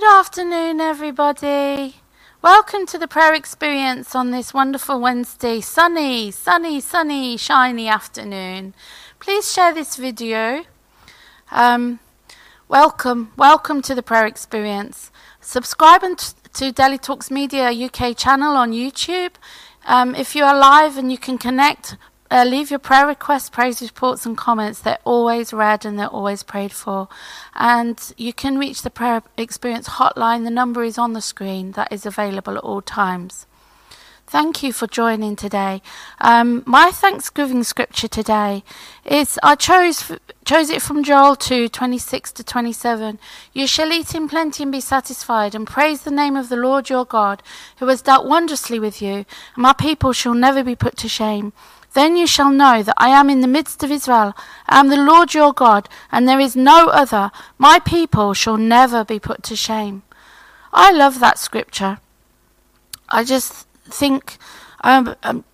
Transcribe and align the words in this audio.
Good 0.00 0.18
afternoon, 0.18 0.80
everybody. 0.80 1.96
Welcome 2.40 2.86
to 2.86 2.96
the 2.96 3.06
prayer 3.06 3.34
experience 3.34 4.14
on 4.14 4.30
this 4.30 4.54
wonderful 4.54 4.98
Wednesday, 4.98 5.60
sunny, 5.60 6.30
sunny, 6.30 6.80
sunny, 6.80 7.36
shiny 7.36 7.86
afternoon. 7.86 8.72
Please 9.18 9.52
share 9.52 9.74
this 9.74 9.96
video. 9.96 10.64
Um, 11.50 12.00
welcome, 12.66 13.32
welcome 13.36 13.82
to 13.82 13.94
the 13.94 14.02
prayer 14.02 14.24
experience. 14.24 15.12
Subscribe 15.42 16.00
to 16.54 16.72
Daily 16.72 16.96
Talks 16.96 17.30
Media 17.30 17.70
UK 17.70 18.16
channel 18.16 18.56
on 18.56 18.72
YouTube. 18.72 19.32
Um, 19.84 20.14
if 20.14 20.34
you 20.34 20.44
are 20.44 20.58
live 20.58 20.96
and 20.96 21.12
you 21.12 21.18
can 21.18 21.36
connect, 21.36 21.98
uh, 22.30 22.44
leave 22.44 22.70
your 22.70 22.78
prayer 22.78 23.06
requests, 23.06 23.50
praise 23.50 23.82
reports, 23.82 24.24
and 24.24 24.36
comments. 24.36 24.80
They're 24.80 24.98
always 25.04 25.52
read 25.52 25.84
and 25.84 25.98
they're 25.98 26.06
always 26.06 26.42
prayed 26.42 26.72
for. 26.72 27.08
And 27.54 28.00
you 28.16 28.32
can 28.32 28.58
reach 28.58 28.82
the 28.82 28.90
prayer 28.90 29.22
experience 29.36 29.88
hotline. 29.88 30.44
The 30.44 30.50
number 30.50 30.84
is 30.84 30.98
on 30.98 31.12
the 31.12 31.20
screen, 31.20 31.72
that 31.72 31.92
is 31.92 32.06
available 32.06 32.56
at 32.56 32.62
all 32.62 32.82
times. 32.82 33.46
Thank 34.30 34.62
you 34.62 34.72
for 34.72 34.86
joining 34.86 35.34
today. 35.34 35.82
Um, 36.20 36.62
my 36.64 36.92
Thanksgiving 36.92 37.64
scripture 37.64 38.06
today 38.06 38.62
is 39.04 39.40
I 39.42 39.56
chose 39.56 40.12
chose 40.44 40.70
it 40.70 40.82
from 40.82 41.02
Joel 41.02 41.34
2 41.34 41.68
26 41.68 42.30
to 42.34 42.44
27. 42.44 43.18
You 43.52 43.66
shall 43.66 43.90
eat 43.90 44.14
in 44.14 44.28
plenty 44.28 44.62
and 44.62 44.70
be 44.70 44.80
satisfied, 44.80 45.56
and 45.56 45.66
praise 45.66 46.02
the 46.02 46.12
name 46.12 46.36
of 46.36 46.48
the 46.48 46.54
Lord 46.54 46.88
your 46.88 47.04
God, 47.04 47.42
who 47.78 47.88
has 47.88 48.02
dealt 48.02 48.24
wondrously 48.24 48.78
with 48.78 49.02
you, 49.02 49.14
and 49.14 49.26
my 49.56 49.72
people 49.72 50.12
shall 50.12 50.34
never 50.34 50.62
be 50.62 50.76
put 50.76 50.96
to 50.98 51.08
shame. 51.08 51.52
Then 51.92 52.16
you 52.16 52.26
shall 52.26 52.50
know 52.50 52.82
that 52.82 52.94
I 52.96 53.08
am 53.08 53.28
in 53.28 53.40
the 53.40 53.48
midst 53.48 53.82
of 53.82 53.90
Israel. 53.90 54.34
I 54.68 54.78
am 54.78 54.88
the 54.88 54.96
Lord 54.96 55.34
your 55.34 55.52
God, 55.52 55.88
and 56.12 56.28
there 56.28 56.40
is 56.40 56.54
no 56.54 56.88
other. 56.88 57.30
My 57.58 57.78
people 57.80 58.34
shall 58.34 58.56
never 58.56 59.04
be 59.04 59.18
put 59.18 59.42
to 59.44 59.56
shame. 59.56 60.02
I 60.72 60.92
love 60.92 61.18
that 61.20 61.38
scripture. 61.38 61.98
I 63.08 63.24
just 63.24 63.66
think 63.88 64.38
um, 64.82 65.16
um, 65.22 65.44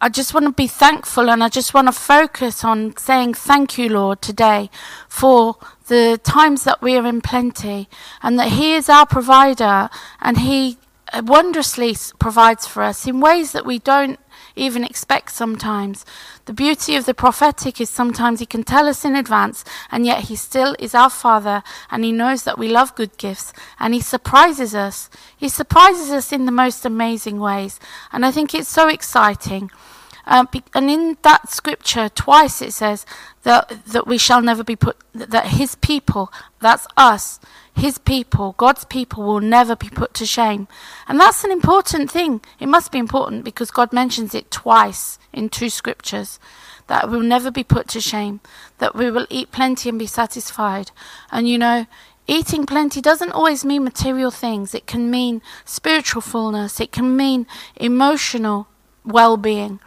I 0.00 0.10
just 0.10 0.34
want 0.34 0.44
to 0.44 0.52
be 0.52 0.66
thankful 0.66 1.30
and 1.30 1.42
I 1.42 1.48
just 1.48 1.72
want 1.72 1.88
to 1.88 1.92
focus 1.92 2.62
on 2.64 2.96
saying 2.98 3.34
thank 3.34 3.78
you, 3.78 3.88
Lord, 3.88 4.20
today 4.20 4.70
for 5.08 5.56
the 5.88 6.20
times 6.22 6.64
that 6.64 6.82
we 6.82 6.96
are 6.96 7.06
in 7.06 7.22
plenty 7.22 7.88
and 8.22 8.38
that 8.38 8.48
He 8.52 8.74
is 8.74 8.90
our 8.90 9.06
provider 9.06 9.88
and 10.20 10.38
He 10.38 10.76
wondrously 11.22 11.96
provides 12.18 12.66
for 12.66 12.82
us 12.82 13.06
in 13.06 13.20
ways 13.20 13.52
that 13.52 13.64
we 13.64 13.78
don't 13.78 14.20
even 14.56 14.82
expect 14.82 15.30
sometimes. 15.30 16.04
The 16.46 16.52
beauty 16.52 16.96
of 16.96 17.04
the 17.04 17.14
prophetic 17.14 17.80
is 17.80 17.90
sometimes 17.90 18.40
He 18.40 18.46
can 18.46 18.64
tell 18.64 18.88
us 18.88 19.04
in 19.04 19.14
advance, 19.14 19.64
and 19.90 20.04
yet 20.04 20.24
He 20.24 20.36
still 20.36 20.74
is 20.78 20.94
our 20.94 21.10
Father, 21.10 21.62
and 21.90 22.02
He 22.02 22.12
knows 22.12 22.42
that 22.44 22.58
we 22.58 22.68
love 22.68 22.96
good 22.96 23.16
gifts, 23.18 23.52
and 23.78 23.94
He 23.94 24.00
surprises 24.00 24.74
us. 24.74 25.08
He 25.36 25.48
surprises 25.48 26.10
us 26.10 26.32
in 26.32 26.46
the 26.46 26.52
most 26.52 26.84
amazing 26.84 27.38
ways, 27.38 27.78
and 28.12 28.24
I 28.24 28.30
think 28.30 28.54
it's 28.54 28.68
so 28.68 28.88
exciting. 28.88 29.70
Uh, 30.26 30.44
and 30.74 30.90
in 30.90 31.16
that 31.22 31.48
scripture, 31.48 32.08
twice 32.08 32.60
it 32.60 32.72
says 32.72 33.06
that, 33.44 33.84
that 33.86 34.06
we 34.06 34.18
shall 34.18 34.42
never 34.42 34.64
be 34.64 34.74
put, 34.74 34.96
that 35.12 35.46
his 35.46 35.76
people, 35.76 36.32
that's 36.60 36.86
us, 36.96 37.38
his 37.74 37.98
people, 37.98 38.54
God's 38.56 38.84
people, 38.84 39.22
will 39.22 39.40
never 39.40 39.76
be 39.76 39.88
put 39.88 40.14
to 40.14 40.26
shame. 40.26 40.66
And 41.06 41.20
that's 41.20 41.44
an 41.44 41.52
important 41.52 42.10
thing. 42.10 42.40
It 42.58 42.68
must 42.68 42.90
be 42.90 42.98
important 42.98 43.44
because 43.44 43.70
God 43.70 43.92
mentions 43.92 44.34
it 44.34 44.50
twice 44.50 45.18
in 45.32 45.48
two 45.48 45.70
scriptures 45.70 46.40
that 46.88 47.10
we'll 47.10 47.20
never 47.20 47.50
be 47.50 47.64
put 47.64 47.88
to 47.88 48.00
shame, 48.00 48.40
that 48.78 48.94
we 48.94 49.10
will 49.10 49.26
eat 49.28 49.52
plenty 49.52 49.88
and 49.88 49.98
be 49.98 50.06
satisfied. 50.06 50.90
And 51.30 51.48
you 51.48 51.58
know, 51.58 51.86
eating 52.26 52.66
plenty 52.66 53.00
doesn't 53.00 53.32
always 53.32 53.64
mean 53.64 53.84
material 53.84 54.30
things, 54.30 54.74
it 54.74 54.86
can 54.86 55.10
mean 55.10 55.42
spiritual 55.64 56.22
fullness, 56.22 56.80
it 56.80 56.92
can 56.92 57.16
mean 57.16 57.46
emotional 57.76 58.68
well 59.04 59.36
being. 59.36 59.80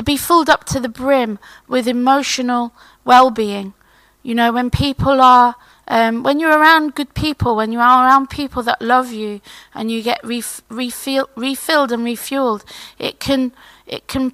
To 0.00 0.04
be 0.04 0.16
filled 0.16 0.48
up 0.48 0.64
to 0.72 0.80
the 0.80 0.88
brim 0.88 1.38
with 1.68 1.86
emotional 1.86 2.72
well 3.04 3.30
being. 3.30 3.74
You 4.22 4.34
know, 4.34 4.50
when 4.50 4.70
people 4.70 5.20
are 5.20 5.56
um, 5.88 6.22
when 6.22 6.40
you're 6.40 6.58
around 6.58 6.94
good 6.94 7.12
people, 7.12 7.54
when 7.54 7.70
you 7.70 7.80
are 7.80 8.06
around 8.06 8.30
people 8.30 8.62
that 8.62 8.80
love 8.80 9.12
you, 9.12 9.42
and 9.74 9.90
you 9.90 10.02
get 10.02 10.18
ref- 10.24 10.62
refill- 10.70 11.28
refilled 11.36 11.92
and 11.92 12.02
refueled, 12.02 12.64
it 12.98 13.20
can 13.20 13.52
it 13.86 14.08
can 14.08 14.32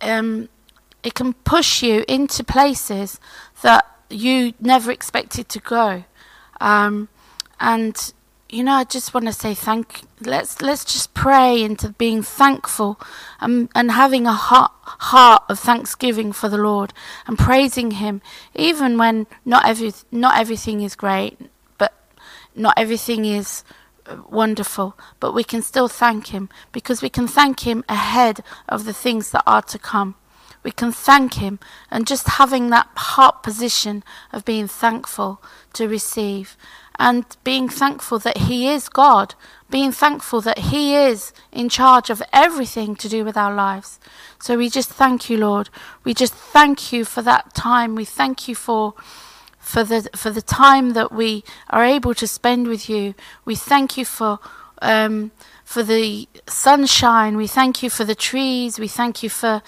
um, 0.00 0.48
it 1.02 1.14
can 1.14 1.32
push 1.32 1.82
you 1.82 2.04
into 2.06 2.44
places 2.44 3.18
that 3.62 3.84
you 4.08 4.54
never 4.60 4.92
expected 4.92 5.48
to 5.48 5.58
go. 5.58 6.04
Um, 6.60 7.08
and 7.58 8.12
you 8.54 8.62
know, 8.62 8.74
I 8.74 8.84
just 8.84 9.12
want 9.12 9.26
to 9.26 9.32
say 9.32 9.52
thank. 9.52 10.02
Let's 10.20 10.62
let's 10.62 10.84
just 10.84 11.12
pray 11.12 11.60
into 11.60 11.88
being 11.88 12.22
thankful 12.22 13.00
and 13.40 13.68
and 13.74 13.90
having 13.90 14.28
a 14.28 14.32
heart 14.32 14.70
heart 15.10 15.42
of 15.48 15.58
thanksgiving 15.58 16.32
for 16.32 16.48
the 16.48 16.56
Lord 16.56 16.92
and 17.26 17.36
praising 17.36 17.92
Him, 17.92 18.22
even 18.54 18.96
when 18.96 19.26
not 19.44 19.66
every 19.66 19.92
not 20.12 20.38
everything 20.38 20.82
is 20.82 20.94
great, 20.94 21.36
but 21.78 21.92
not 22.54 22.74
everything 22.76 23.24
is 23.24 23.64
uh, 24.06 24.18
wonderful. 24.30 24.96
But 25.18 25.34
we 25.34 25.42
can 25.42 25.60
still 25.60 25.88
thank 25.88 26.28
Him 26.28 26.48
because 26.70 27.02
we 27.02 27.10
can 27.10 27.26
thank 27.26 27.66
Him 27.66 27.82
ahead 27.88 28.38
of 28.68 28.84
the 28.84 28.94
things 28.94 29.32
that 29.32 29.42
are 29.48 29.62
to 29.62 29.80
come. 29.80 30.14
We 30.62 30.70
can 30.70 30.92
thank 30.92 31.34
Him 31.34 31.58
and 31.90 32.06
just 32.06 32.28
having 32.28 32.70
that 32.70 32.88
heart 32.94 33.42
position 33.42 34.04
of 34.32 34.44
being 34.44 34.68
thankful 34.68 35.42
to 35.72 35.88
receive 35.88 36.56
and 36.98 37.24
being 37.42 37.68
thankful 37.68 38.18
that 38.20 38.38
He 38.38 38.68
is 38.68 38.88
God, 38.88 39.34
being 39.70 39.92
thankful 39.92 40.40
that 40.42 40.58
He 40.58 40.94
is 40.94 41.32
in 41.52 41.68
charge 41.68 42.10
of 42.10 42.22
everything 42.32 42.94
to 42.96 43.08
do 43.08 43.24
with 43.24 43.36
our 43.36 43.54
lives. 43.54 43.98
So 44.38 44.56
we 44.56 44.68
just 44.68 44.90
thank 44.90 45.28
you, 45.28 45.36
Lord. 45.36 45.70
We 46.04 46.14
just 46.14 46.34
thank 46.34 46.92
you 46.92 47.04
for 47.04 47.22
that 47.22 47.54
time. 47.54 47.94
We 47.94 48.04
thank 48.04 48.48
you 48.48 48.54
for 48.54 48.94
for 49.58 49.82
the 49.82 50.10
for 50.14 50.30
the 50.30 50.42
time 50.42 50.92
that 50.92 51.10
we 51.10 51.42
are 51.70 51.84
able 51.84 52.14
to 52.14 52.26
spend 52.26 52.66
with 52.68 52.88
you. 52.88 53.14
We 53.44 53.54
thank 53.54 53.96
you 53.96 54.04
for 54.04 54.38
um, 54.82 55.32
for 55.64 55.82
the 55.82 56.28
sunshine. 56.46 57.36
We 57.36 57.46
thank 57.46 57.82
you 57.82 57.90
for 57.90 58.04
the 58.04 58.14
trees. 58.14 58.78
We 58.78 58.88
thank 58.88 59.22
you 59.22 59.30
for 59.30 59.62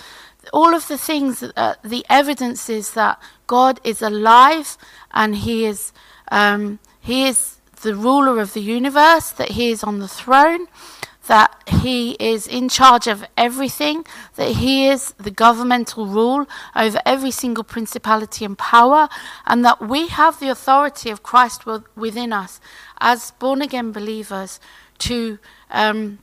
all 0.53 0.75
of 0.75 0.88
the 0.88 0.98
things, 0.98 1.43
uh, 1.43 1.75
the 1.82 2.04
evidences 2.08 2.93
that 2.93 3.20
God 3.47 3.81
is 3.82 4.03
alive 4.03 4.76
and 5.12 5.37
He 5.37 5.64
is 5.64 5.93
um, 6.31 6.78
he 7.06 7.28
is 7.28 7.59
the 7.83 7.94
ruler 7.94 8.41
of 8.41 8.53
the 8.53 8.61
universe, 8.61 9.31
that 9.31 9.53
He 9.53 9.71
is 9.71 9.84
on 9.84 10.00
the 10.00 10.09
throne, 10.09 10.67
that 11.28 11.55
He 11.69 12.17
is 12.19 12.49
in 12.49 12.69
charge 12.69 13.06
of 13.06 13.25
everything, 13.37 14.05
that 14.34 14.56
He 14.56 14.89
is 14.89 15.12
the 15.12 15.31
governmental 15.31 16.06
rule 16.06 16.49
over 16.75 17.00
every 17.06 17.31
single 17.31 17.62
principality 17.62 18.44
and 18.44 18.59
power, 18.59 19.09
and 19.47 19.65
that 19.65 19.81
we 19.81 20.09
have 20.09 20.41
the 20.41 20.49
authority 20.49 21.09
of 21.09 21.22
Christ 21.22 21.62
within 21.94 22.33
us 22.33 22.61
as 22.99 23.31
born 23.38 23.62
again 23.62 23.93
believers 23.93 24.59
to 24.99 25.38
um, 25.71 26.19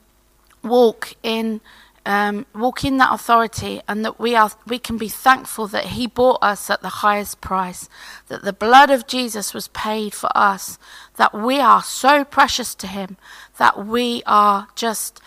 walk 0.64 1.14
in 1.24 1.62
um, 2.06 2.46
walk 2.54 2.84
in 2.84 2.98
that 2.98 3.14
authority 3.14 3.82
and 3.88 4.04
that 4.04 4.20
we 4.20 4.36
are 4.36 4.52
we 4.68 4.78
can 4.78 4.98
be 4.98 5.08
thankful 5.08 5.68
that 5.68 5.86
he 5.86 6.06
bought 6.06 6.40
us 6.42 6.70
at 6.70 6.82
the 6.82 6.90
highest 6.90 7.40
price 7.40 7.88
that 8.28 8.44
the 8.44 8.52
blood 8.52 8.90
of 8.90 9.08
Jesus 9.08 9.54
was 9.54 9.70
paid 9.70 10.14
for 10.14 10.30
us 10.36 10.78
that 11.16 11.34
we 11.34 11.60
are 11.60 11.82
so 11.82 12.26
precious 12.26 12.76
to 12.76 12.88
him 12.88 13.16
that 13.58 13.86
we 13.86 14.22
are 14.26 14.68
just 14.76 15.22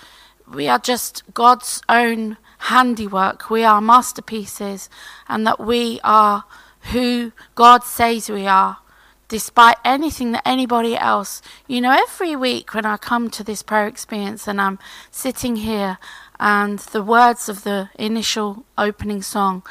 we 0.46 0.68
are 0.68 0.78
just 0.78 1.22
God's 1.34 1.82
own 1.88 2.36
handiwork. 2.58 3.50
We 3.50 3.64
are 3.64 3.80
masterpieces 3.80 4.88
and 5.28 5.46
that 5.46 5.60
we 5.60 6.00
are 6.04 6.44
who 6.92 7.32
God 7.54 7.84
says 7.84 8.30
we 8.30 8.46
are 8.46 8.78
despite 9.28 9.76
anything 9.84 10.30
that 10.32 10.42
anybody 10.46 10.96
else. 10.96 11.42
You 11.66 11.80
know 11.80 11.90
every 11.90 12.36
week 12.36 12.74
when 12.74 12.86
I 12.86 12.96
come 12.96 13.28
to 13.30 13.42
this 13.42 13.62
prayer 13.62 13.88
experience 13.88 14.46
and 14.46 14.60
I'm 14.60 14.78
sitting 15.10 15.56
here 15.56 15.98
and 16.38 16.78
the 16.78 17.02
words 17.02 17.48
of 17.48 17.64
the 17.64 17.88
initial 17.98 18.64
opening 18.76 19.22
song 19.22 19.62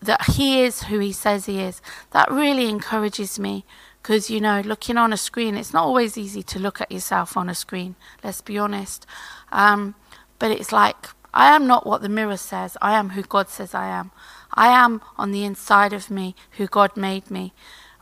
that 0.00 0.22
he 0.36 0.62
is 0.62 0.84
who 0.84 0.98
he 0.98 1.12
says 1.12 1.46
he 1.46 1.60
is 1.60 1.82
that 2.12 2.30
really 2.30 2.68
encourages 2.68 3.38
me. 3.38 3.64
Because 4.02 4.30
you 4.30 4.40
know 4.40 4.60
looking 4.60 4.96
on 4.96 5.12
a 5.12 5.16
screen 5.16 5.56
it's 5.56 5.72
not 5.72 5.84
always 5.84 6.16
easy 6.16 6.42
to 6.42 6.58
look 6.58 6.80
at 6.80 6.90
yourself 6.90 7.36
on 7.36 7.48
a 7.50 7.54
screen 7.54 7.96
let's 8.22 8.40
be 8.40 8.56
honest. 8.56 9.06
Um, 9.52 9.96
but 10.38 10.50
it's 10.50 10.72
like 10.72 11.08
i 11.34 11.54
am 11.54 11.66
not 11.66 11.86
what 11.86 12.00
the 12.00 12.08
mirror 12.08 12.38
says 12.38 12.74
i 12.80 12.94
am 12.94 13.10
who 13.10 13.22
god 13.22 13.48
says 13.48 13.74
i 13.74 13.86
am. 13.86 14.10
I 14.54 14.68
am 14.68 15.02
on 15.16 15.30
the 15.30 15.44
inside 15.44 15.92
of 15.92 16.10
me 16.10 16.34
who 16.52 16.66
god 16.66 16.96
made 16.96 17.30
me. 17.30 17.52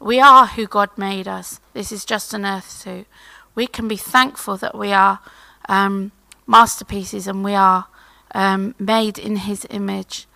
We 0.00 0.20
are 0.20 0.46
who 0.46 0.66
god 0.66 0.90
made 0.96 1.26
us. 1.26 1.60
This 1.72 1.90
is 1.90 2.04
just 2.04 2.34
an 2.34 2.44
earth 2.44 2.70
suit. 2.70 3.06
We 3.54 3.66
can 3.66 3.88
be 3.88 3.96
thankful 3.96 4.56
that 4.58 4.76
we 4.76 4.92
are 4.92 5.20
um, 5.68 6.12
masterpieces 6.46 7.26
and 7.26 7.44
we 7.44 7.54
are 7.54 7.86
um, 8.34 8.74
made 8.78 9.18
in 9.18 9.36
his 9.36 9.66
image. 9.70 10.26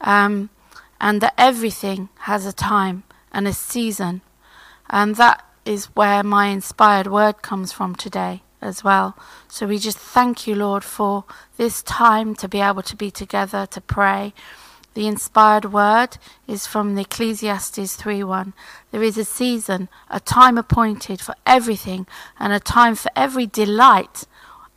Um, 0.00 0.50
and 1.00 1.20
that 1.20 1.34
everything 1.36 2.08
has 2.20 2.46
a 2.46 2.52
time 2.52 3.04
and 3.32 3.46
a 3.46 3.52
season. 3.52 4.22
And 4.88 5.16
that 5.16 5.44
is 5.64 5.86
where 5.96 6.22
my 6.22 6.46
inspired 6.46 7.06
word 7.06 7.42
comes 7.42 7.72
from 7.72 7.94
today 7.94 8.42
as 8.60 8.82
well. 8.82 9.16
So 9.48 9.66
we 9.66 9.78
just 9.78 9.98
thank 9.98 10.46
you, 10.46 10.54
Lord, 10.54 10.84
for 10.84 11.24
this 11.56 11.82
time 11.82 12.34
to 12.36 12.48
be 12.48 12.60
able 12.60 12.82
to 12.82 12.96
be 12.96 13.10
together 13.10 13.66
to 13.66 13.80
pray. 13.80 14.32
The 14.94 15.06
inspired 15.06 15.72
word 15.72 16.18
is 16.46 16.66
from 16.66 16.94
the 16.94 17.02
Ecclesiastes 17.02 17.96
3:1. 17.96 18.54
There 18.90 19.02
is 19.02 19.18
a 19.18 19.24
season, 19.24 19.88
a 20.08 20.20
time 20.20 20.56
appointed 20.56 21.20
for 21.20 21.34
everything, 21.44 22.06
and 22.38 22.52
a 22.52 22.60
time 22.60 22.94
for 22.94 23.10
every 23.16 23.46
delight 23.46 24.24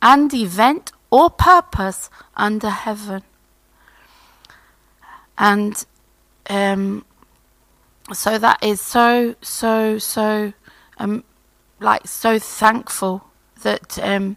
and 0.00 0.32
event 0.32 0.92
or 1.10 1.30
purpose 1.30 2.10
under 2.36 2.70
heaven. 2.70 3.22
And 5.36 5.84
um, 6.50 7.04
so 8.12 8.38
that 8.38 8.62
is 8.62 8.80
so, 8.80 9.34
so, 9.40 9.98
so, 9.98 10.52
um, 10.98 11.24
like, 11.80 12.06
so 12.06 12.38
thankful 12.38 13.24
that, 13.62 13.98
um, 14.02 14.36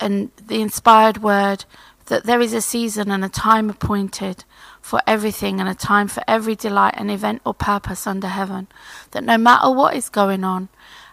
and 0.00 0.30
the 0.46 0.60
inspired 0.60 1.22
word, 1.22 1.64
that 2.06 2.24
there 2.24 2.40
is 2.40 2.52
a 2.52 2.60
season 2.60 3.10
and 3.10 3.24
a 3.24 3.28
time 3.28 3.70
appointed 3.70 4.44
for 4.80 5.00
everything 5.06 5.60
and 5.60 5.68
a 5.68 5.74
time 5.74 6.08
for 6.08 6.22
every 6.28 6.54
delight 6.54 6.94
and 6.98 7.10
event 7.10 7.40
or 7.46 7.54
purpose 7.54 8.06
under 8.06 8.28
heaven. 8.28 8.66
That 9.12 9.24
no 9.24 9.38
matter 9.38 9.70
what 9.70 9.96
is 9.96 10.10
going 10.10 10.44
on, 10.44 10.68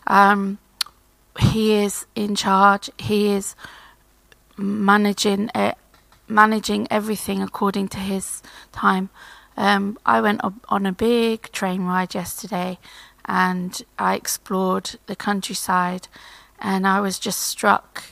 um, 0.08 0.58
He 1.40 1.74
is 1.74 2.06
in 2.16 2.36
charge. 2.36 2.90
He 2.98 3.30
is 3.30 3.56
managing 4.58 5.50
managing 6.28 6.88
everything 6.90 7.42
according 7.42 7.90
to 7.90 8.00
His 8.00 8.42
time. 8.72 9.10
Um, 9.58 9.98
I 10.06 10.22
went 10.22 10.42
on 10.70 10.86
a 10.86 10.92
big 10.92 11.52
train 11.52 11.84
ride 11.84 12.16
yesterday 12.16 12.80
and 13.26 13.82
I 14.00 14.16
explored 14.16 14.98
the 15.08 15.16
countryside 15.16 16.08
and 16.60 16.88
I 16.88 17.02
was 17.02 17.20
just 17.20 17.40
struck 17.40 18.04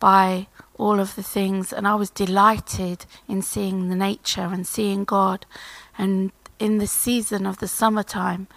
by 0.00 0.46
all 0.76 0.98
of 1.00 1.14
the 1.16 1.22
things 1.22 1.72
and 1.72 1.86
I 1.86 1.94
was 1.94 2.10
delighted 2.10 3.04
in 3.28 3.42
seeing 3.42 3.88
the 3.88 3.96
nature 3.96 4.48
and 4.52 4.66
seeing 4.66 5.04
God 5.04 5.44
and 5.96 6.32
in 6.58 6.78
the 6.78 6.86
season 6.86 7.46
of 7.46 7.58
the 7.58 7.68
summertime, 7.68 8.48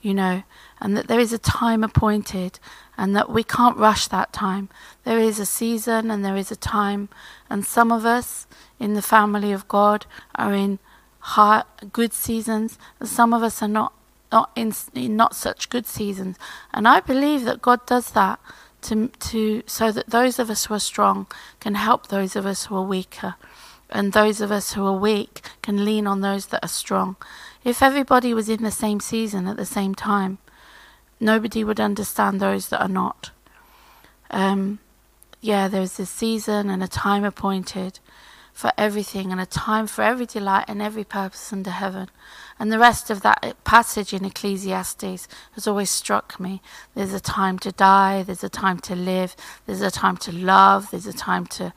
you 0.00 0.14
know, 0.14 0.42
and 0.80 0.96
that 0.96 1.08
there 1.08 1.20
is 1.20 1.32
a 1.32 1.38
time 1.38 1.82
appointed 1.82 2.58
and 3.00 3.16
that 3.16 3.30
we 3.30 3.42
can't 3.42 3.78
rush 3.78 4.08
that 4.08 4.30
time. 4.30 4.68
There 5.04 5.18
is 5.18 5.40
a 5.40 5.46
season 5.46 6.10
and 6.10 6.22
there 6.22 6.36
is 6.36 6.52
a 6.52 6.56
time, 6.56 7.08
and 7.48 7.64
some 7.64 7.90
of 7.90 8.04
us 8.04 8.46
in 8.78 8.92
the 8.92 9.00
family 9.00 9.52
of 9.52 9.66
God 9.68 10.04
are 10.34 10.52
in 10.52 10.78
hard, 11.20 11.64
good 11.94 12.12
seasons, 12.12 12.78
and 13.00 13.08
some 13.08 13.32
of 13.32 13.42
us 13.42 13.62
are 13.62 13.68
not 13.68 13.94
not 14.30 14.50
in, 14.54 14.72
in 14.94 15.16
not 15.16 15.34
such 15.34 15.70
good 15.70 15.86
seasons. 15.86 16.36
And 16.74 16.86
I 16.86 17.00
believe 17.00 17.44
that 17.46 17.62
God 17.62 17.84
does 17.86 18.10
that 18.10 18.38
to 18.82 19.08
to 19.08 19.62
so 19.66 19.90
that 19.92 20.10
those 20.10 20.38
of 20.38 20.50
us 20.50 20.66
who 20.66 20.74
are 20.74 20.78
strong 20.92 21.26
can 21.58 21.76
help 21.76 22.08
those 22.08 22.36
of 22.36 22.44
us 22.44 22.66
who 22.66 22.76
are 22.76 22.84
weaker, 22.96 23.36
and 23.88 24.12
those 24.12 24.42
of 24.42 24.52
us 24.52 24.74
who 24.74 24.84
are 24.84 24.98
weak 25.08 25.40
can 25.62 25.86
lean 25.86 26.06
on 26.06 26.20
those 26.20 26.46
that 26.48 26.62
are 26.62 26.68
strong. 26.82 27.16
If 27.64 27.82
everybody 27.82 28.34
was 28.34 28.50
in 28.50 28.62
the 28.62 28.70
same 28.70 29.00
season 29.00 29.46
at 29.46 29.56
the 29.56 29.64
same 29.78 29.94
time, 29.94 30.36
nobody 31.20 31.62
would 31.62 31.78
understand 31.80 32.40
those 32.40 32.68
that 32.70 32.80
are 32.80 32.88
not. 32.88 33.30
Um, 34.30 34.78
yeah, 35.40 35.68
there's 35.68 35.98
a 36.00 36.06
season 36.06 36.70
and 36.70 36.82
a 36.82 36.88
time 36.88 37.24
appointed, 37.24 38.00
for 38.60 38.72
everything 38.76 39.32
and 39.32 39.40
a 39.40 39.46
time 39.46 39.86
for 39.86 40.02
every 40.02 40.26
delight 40.26 40.66
and 40.68 40.82
every 40.82 41.02
purpose 41.02 41.50
under 41.50 41.70
heaven. 41.70 42.10
And 42.58 42.70
the 42.70 42.78
rest 42.78 43.08
of 43.08 43.22
that 43.22 43.56
passage 43.64 44.12
in 44.12 44.22
Ecclesiastes 44.22 45.26
has 45.52 45.66
always 45.66 45.88
struck 45.88 46.38
me. 46.38 46.60
There's 46.94 47.14
a 47.14 47.20
time 47.20 47.58
to 47.60 47.72
die, 47.72 48.22
there's 48.22 48.44
a 48.44 48.50
time 48.50 48.78
to 48.80 48.94
live, 48.94 49.34
there's 49.64 49.80
a 49.80 49.90
time 49.90 50.18
to 50.18 50.32
love, 50.32 50.90
there's 50.90 51.06
a 51.06 51.14
time 51.14 51.46
to 51.46 51.72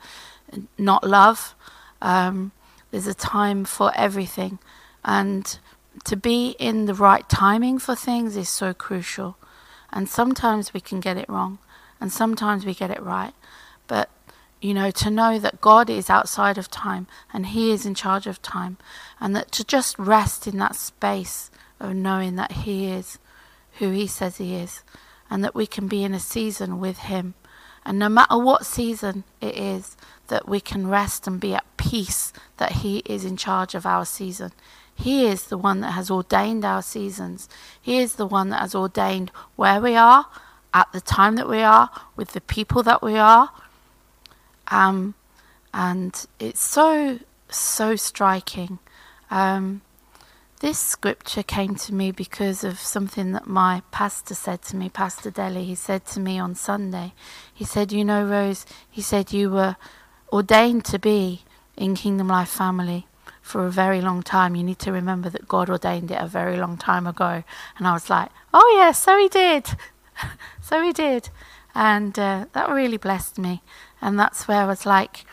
not 0.76 1.04
love, 1.04 1.54
um, 2.02 2.52
there's 2.90 3.06
a 3.06 3.14
time 3.14 3.64
for 3.64 3.90
everything. 3.96 4.58
And 5.04 5.58
to 6.04 6.16
be 6.16 6.56
in 6.58 6.86
the 6.86 6.94
right 6.94 7.28
timing 7.28 7.78
for 7.78 7.94
things 7.94 8.36
is 8.36 8.48
so 8.48 8.74
crucial. 8.74 9.36
And 9.92 10.08
sometimes 10.08 10.74
we 10.74 10.80
can 10.80 11.00
get 11.00 11.16
it 11.16 11.28
wrong, 11.28 11.58
and 12.00 12.12
sometimes 12.12 12.66
we 12.66 12.74
get 12.74 12.90
it 12.90 13.02
right. 13.02 13.32
But 13.86 14.10
you 14.60 14.72
know, 14.72 14.90
to 14.90 15.10
know 15.10 15.38
that 15.38 15.60
God 15.60 15.90
is 15.90 16.08
outside 16.08 16.56
of 16.56 16.70
time 16.70 17.06
and 17.34 17.46
He 17.46 17.70
is 17.70 17.84
in 17.84 17.94
charge 17.94 18.26
of 18.26 18.40
time, 18.40 18.78
and 19.20 19.36
that 19.36 19.52
to 19.52 19.64
just 19.64 19.98
rest 19.98 20.46
in 20.46 20.58
that 20.58 20.74
space 20.74 21.50
of 21.78 21.94
knowing 21.94 22.36
that 22.36 22.52
He 22.52 22.86
is 22.86 23.18
who 23.78 23.90
He 23.90 24.06
says 24.06 24.38
He 24.38 24.54
is, 24.54 24.82
and 25.30 25.44
that 25.44 25.54
we 25.54 25.66
can 25.66 25.86
be 25.86 26.02
in 26.02 26.14
a 26.14 26.20
season 26.20 26.80
with 26.80 26.98
Him. 26.98 27.34
And 27.84 27.98
no 27.98 28.08
matter 28.08 28.38
what 28.38 28.64
season 28.64 29.24
it 29.40 29.56
is, 29.56 29.96
that 30.28 30.48
we 30.48 30.60
can 30.60 30.86
rest 30.86 31.26
and 31.26 31.38
be 31.38 31.54
at 31.54 31.76
peace 31.76 32.32
that 32.56 32.72
He 32.72 32.98
is 33.04 33.24
in 33.24 33.36
charge 33.36 33.74
of 33.74 33.84
our 33.84 34.06
season. 34.06 34.52
He 34.94 35.26
is 35.26 35.44
the 35.44 35.58
one 35.58 35.80
that 35.80 35.92
has 35.92 36.10
ordained 36.10 36.64
our 36.64 36.82
seasons. 36.82 37.48
He 37.80 37.98
is 37.98 38.14
the 38.14 38.26
one 38.26 38.50
that 38.50 38.60
has 38.60 38.74
ordained 38.74 39.30
where 39.56 39.80
we 39.80 39.96
are, 39.96 40.26
at 40.72 40.90
the 40.92 41.00
time 41.00 41.36
that 41.36 41.48
we 41.48 41.62
are, 41.62 41.90
with 42.16 42.32
the 42.32 42.40
people 42.40 42.82
that 42.82 43.02
we 43.02 43.16
are, 43.16 43.50
um, 44.68 45.14
and 45.72 46.26
it's 46.38 46.62
so, 46.62 47.18
so 47.48 47.96
striking. 47.96 48.78
Um, 49.30 49.82
this 50.60 50.78
scripture 50.78 51.42
came 51.42 51.74
to 51.76 51.92
me 51.92 52.10
because 52.10 52.64
of 52.64 52.78
something 52.78 53.32
that 53.32 53.46
my 53.46 53.82
pastor 53.90 54.34
said 54.34 54.62
to 54.62 54.76
me, 54.76 54.88
Pastor 54.88 55.30
Deli. 55.30 55.64
He 55.64 55.74
said 55.74 56.06
to 56.06 56.20
me 56.20 56.38
on 56.38 56.54
Sunday, 56.54 57.12
he 57.52 57.64
said, 57.64 57.92
You 57.92 58.04
know, 58.04 58.24
Rose, 58.24 58.64
he 58.90 59.02
said, 59.02 59.32
you 59.32 59.50
were 59.50 59.76
ordained 60.32 60.84
to 60.86 60.98
be 60.98 61.42
in 61.76 61.94
Kingdom 61.94 62.28
Life 62.28 62.48
Family 62.48 63.06
for 63.44 63.66
a 63.66 63.70
very 63.70 64.00
long 64.00 64.22
time. 64.22 64.56
You 64.56 64.64
need 64.64 64.78
to 64.80 64.90
remember 64.90 65.28
that 65.28 65.46
God 65.46 65.68
ordained 65.68 66.10
it 66.10 66.20
a 66.20 66.26
very 66.26 66.56
long 66.56 66.78
time 66.78 67.06
ago. 67.06 67.44
And 67.76 67.86
I 67.86 67.92
was 67.92 68.08
like, 68.08 68.30
Oh, 68.54 68.76
yeah, 68.78 68.92
so 68.92 69.18
he 69.18 69.28
did. 69.28 69.68
so 70.62 70.82
he 70.82 70.94
did. 70.94 71.28
And 71.74 72.18
uh, 72.18 72.46
that 72.54 72.70
really 72.70 72.96
blessed 72.96 73.38
me. 73.38 73.62
And 74.00 74.18
that's 74.18 74.48
where 74.48 74.62
I 74.62 74.66
was 74.66 74.86
like, 74.86 75.26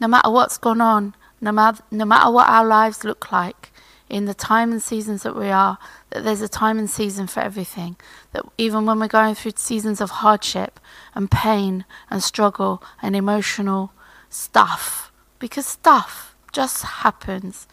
no 0.00 0.08
matter 0.08 0.30
what's 0.30 0.56
gone 0.56 0.80
on, 0.80 1.14
no 1.42 1.52
matter, 1.52 1.82
no 1.90 2.06
matter 2.06 2.30
what 2.30 2.48
our 2.48 2.64
lives 2.64 3.04
look 3.04 3.30
like, 3.30 3.70
in 4.08 4.24
the 4.24 4.32
time 4.32 4.72
and 4.72 4.82
seasons 4.82 5.22
that 5.22 5.36
we 5.36 5.50
are, 5.50 5.76
that 6.08 6.24
there's 6.24 6.40
a 6.40 6.48
time 6.48 6.78
and 6.78 6.88
season 6.88 7.26
for 7.26 7.40
everything. 7.40 7.96
That 8.32 8.44
even 8.56 8.86
when 8.86 8.98
we're 8.98 9.08
going 9.08 9.34
through 9.34 9.52
seasons 9.56 10.00
of 10.00 10.10
hardship 10.10 10.80
and 11.14 11.30
pain 11.30 11.84
and 12.08 12.22
struggle 12.22 12.82
and 13.02 13.14
emotional 13.14 13.92
stuff, 14.30 15.12
because 15.38 15.66
stuff 15.66 16.27
just 16.52 16.82
happens, 16.82 17.66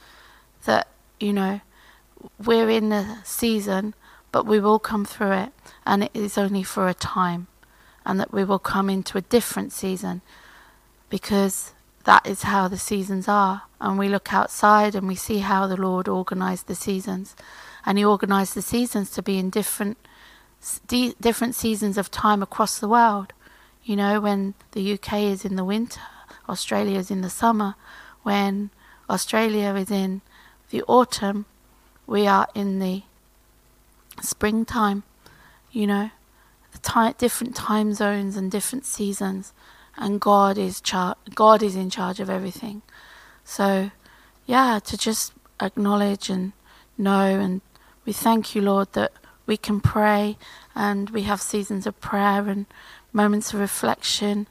that, 0.65 0.87
you 1.19 1.33
know, 1.33 1.61
we're 2.43 2.69
in 2.69 2.91
a 2.91 3.21
season, 3.23 3.93
but 4.31 4.45
we 4.45 4.59
will 4.59 4.79
come 4.79 5.05
through 5.05 5.31
it, 5.31 5.53
and 5.85 6.03
it 6.03 6.11
is 6.13 6.37
only 6.37 6.63
for 6.63 6.87
a 6.87 6.93
time, 6.93 7.47
and 8.05 8.19
that 8.19 8.33
we 8.33 8.43
will 8.43 8.59
come 8.59 8.89
into 8.89 9.17
a 9.17 9.21
different 9.21 9.71
season 9.71 10.21
because 11.09 11.73
that 12.05 12.25
is 12.25 12.43
how 12.43 12.67
the 12.67 12.77
seasons 12.77 13.27
are. 13.27 13.63
And 13.79 13.97
we 13.97 14.09
look 14.09 14.33
outside 14.33 14.95
and 14.95 15.07
we 15.07 15.15
see 15.15 15.39
how 15.39 15.67
the 15.67 15.77
Lord 15.77 16.07
organized 16.07 16.67
the 16.67 16.75
seasons. 16.75 17.35
And 17.85 17.97
He 17.97 18.05
organized 18.05 18.55
the 18.55 18.61
seasons 18.61 19.11
to 19.11 19.21
be 19.21 19.37
in 19.37 19.49
different, 19.49 19.97
different 20.87 21.55
seasons 21.55 21.97
of 21.97 22.09
time 22.09 22.41
across 22.41 22.79
the 22.79 22.87
world. 22.87 23.33
You 23.83 23.95
know, 23.95 24.19
when 24.19 24.55
the 24.71 24.93
UK 24.93 25.13
is 25.13 25.45
in 25.45 25.55
the 25.55 25.63
winter, 25.63 26.01
Australia 26.49 26.97
is 26.97 27.11
in 27.11 27.21
the 27.21 27.29
summer. 27.29 27.75
When 28.25 28.71
Australia 29.07 29.75
is 29.75 29.91
in 29.91 30.21
the 30.71 30.81
autumn, 30.87 31.45
we 32.07 32.25
are 32.25 32.47
in 32.55 32.79
the 32.79 33.03
springtime. 34.19 35.03
You 35.71 35.85
know, 35.85 36.09
the 36.71 37.13
different 37.19 37.55
time 37.55 37.93
zones 37.93 38.35
and 38.35 38.49
different 38.49 38.83
seasons 38.83 39.53
and 39.95 40.19
God 40.19 40.57
is 40.57 40.81
char- 40.81 41.17
God 41.35 41.61
is 41.61 41.75
in 41.75 41.91
charge 41.91 42.19
of 42.19 42.27
everything. 42.27 42.81
So, 43.43 43.91
yeah, 44.47 44.79
to 44.85 44.97
just 44.97 45.33
acknowledge 45.61 46.27
and 46.31 46.53
know, 46.97 47.39
and 47.39 47.61
we 48.05 48.11
thank 48.11 48.55
you, 48.55 48.61
Lord, 48.63 48.91
that 48.93 49.11
we 49.45 49.55
can 49.55 49.81
pray 49.81 50.35
and 50.73 51.11
we 51.11 51.23
have 51.23 51.41
seasons 51.43 51.85
of 51.85 52.01
prayer 52.01 52.49
and 52.49 52.65
moments 53.13 53.53
of 53.53 53.59
reflection. 53.59 54.47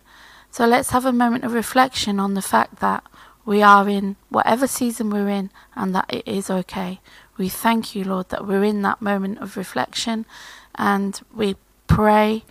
So 0.53 0.65
let's 0.65 0.91
have 0.91 1.05
a 1.05 1.13
moment 1.13 1.43
of 1.43 1.53
reflection 1.53 2.21
on 2.21 2.35
the 2.35 2.49
fact 2.55 2.79
that 2.79 3.03
we 3.45 3.63
are 3.63 3.89
in 3.89 4.17
whatever 4.31 4.67
season 4.67 5.11
we're 5.11 5.29
in 5.29 5.51
and 5.77 5.95
that 5.95 6.07
it 6.13 6.27
is 6.27 6.51
okay. 6.51 7.01
We 7.37 7.49
thank 7.49 7.95
you, 7.95 8.05
Lord, 8.05 8.29
that 8.31 8.47
we're 8.47 8.65
in 8.65 8.83
that 8.83 9.03
moment 9.03 9.39
of 9.41 9.57
reflection 9.57 10.27
and 10.75 11.21
we 11.35 11.57
pray 11.87 12.45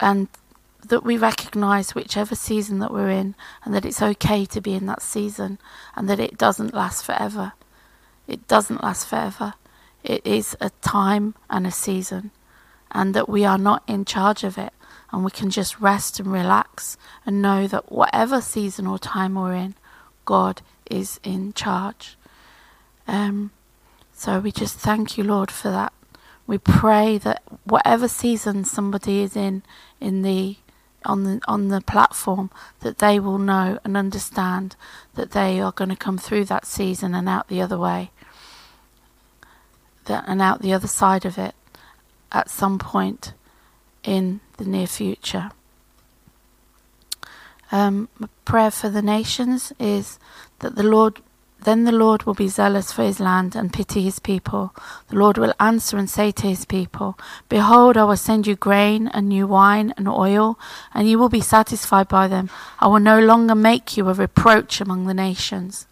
and 0.00 0.28
that 0.88 1.04
we 1.04 1.16
recognize 1.16 1.94
whichever 1.94 2.34
season 2.34 2.78
that 2.80 2.92
we're 2.92 3.10
in 3.10 3.34
and 3.64 3.74
that 3.74 3.84
it's 3.84 4.02
okay 4.02 4.44
to 4.46 4.60
be 4.60 4.74
in 4.74 4.86
that 4.86 5.02
season 5.02 5.58
and 5.96 6.08
that 6.08 6.20
it 6.20 6.38
doesn't 6.38 6.74
last 6.74 7.04
forever. 7.04 7.52
It 8.26 8.48
doesn't 8.48 8.82
last 8.82 9.06
forever. 9.08 9.54
It 10.04 10.26
is 10.26 10.56
a 10.60 10.70
time 10.82 11.34
and 11.50 11.66
a 11.66 11.70
season. 11.70 12.30
and 12.92 13.14
that 13.14 13.28
we 13.28 13.44
are 13.44 13.58
not 13.58 13.82
in 13.86 14.04
charge 14.04 14.44
of 14.44 14.58
it. 14.58 14.72
And 15.12 15.24
we 15.24 15.30
can 15.30 15.50
just 15.50 15.80
rest 15.80 16.20
and 16.20 16.32
relax 16.32 16.96
and 17.26 17.42
know 17.42 17.66
that 17.68 17.92
whatever 17.92 18.40
season 18.40 18.86
or 18.86 18.98
time 18.98 19.34
we're 19.34 19.54
in, 19.54 19.74
God 20.24 20.62
is 20.90 21.20
in 21.22 21.52
charge. 21.52 22.16
Um, 23.06 23.50
so 24.12 24.38
we 24.40 24.52
just 24.52 24.78
thank 24.78 25.18
you, 25.18 25.24
Lord, 25.24 25.50
for 25.50 25.70
that. 25.70 25.92
We 26.46 26.58
pray 26.58 27.18
that 27.18 27.42
whatever 27.64 28.08
season 28.08 28.64
somebody 28.64 29.20
is 29.22 29.36
in, 29.36 29.62
in 30.00 30.22
the 30.22 30.56
on 31.04 31.24
the 31.24 31.40
on 31.48 31.68
the 31.68 31.80
platform, 31.80 32.50
that 32.80 32.98
they 32.98 33.18
will 33.18 33.38
know 33.38 33.78
and 33.84 33.96
understand 33.96 34.76
that 35.14 35.32
they 35.32 35.60
are 35.60 35.72
going 35.72 35.90
to 35.90 35.96
come 35.96 36.18
through 36.18 36.44
that 36.44 36.66
season 36.66 37.14
and 37.14 37.28
out 37.28 37.48
the 37.48 37.60
other 37.60 37.78
way, 37.78 38.10
that 40.04 40.24
and 40.26 40.40
out 40.40 40.62
the 40.62 40.72
other 40.72 40.86
side 40.86 41.24
of 41.24 41.38
it, 41.38 41.54
at 42.30 42.50
some 42.50 42.78
point 42.78 43.32
in 44.04 44.40
the 44.58 44.64
near 44.64 44.86
future. 44.86 45.50
Um, 47.72 48.08
prayer 48.44 48.70
for 48.70 48.90
the 48.90 49.02
nations 49.02 49.72
is 49.80 50.18
that 50.60 50.76
the 50.76 50.82
Lord 50.82 51.20
then 51.64 51.84
the 51.84 51.92
Lord 51.92 52.24
will 52.24 52.34
be 52.34 52.48
zealous 52.48 52.92
for 52.92 53.02
his 53.02 53.20
land 53.20 53.54
and 53.54 53.72
pity 53.72 54.02
his 54.02 54.18
people. 54.18 54.74
The 55.08 55.16
Lord 55.16 55.38
will 55.38 55.54
answer 55.60 55.96
and 55.96 56.10
say 56.10 56.32
to 56.32 56.48
his 56.48 56.64
people, 56.64 57.16
Behold, 57.48 57.96
I 57.96 58.04
will 58.04 58.16
send 58.16 58.46
you 58.46 58.56
grain 58.56 59.08
and 59.08 59.28
new 59.28 59.46
wine 59.46 59.94
and 59.96 60.08
oil, 60.08 60.58
and 60.92 61.08
you 61.08 61.18
will 61.18 61.28
be 61.28 61.40
satisfied 61.40 62.08
by 62.08 62.26
them. 62.26 62.50
I 62.80 62.88
will 62.88 62.98
no 62.98 63.20
longer 63.20 63.54
make 63.54 63.96
you 63.96 64.08
a 64.08 64.14
reproach 64.14 64.80
among 64.80 65.06
the 65.06 65.14
nations. 65.14 65.86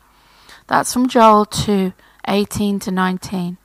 That's 0.67 0.93
from 0.93 1.09
Joel 1.09 1.45
2 1.47 1.93
18 2.29 2.79
to 2.81 2.91
19. 2.91 3.57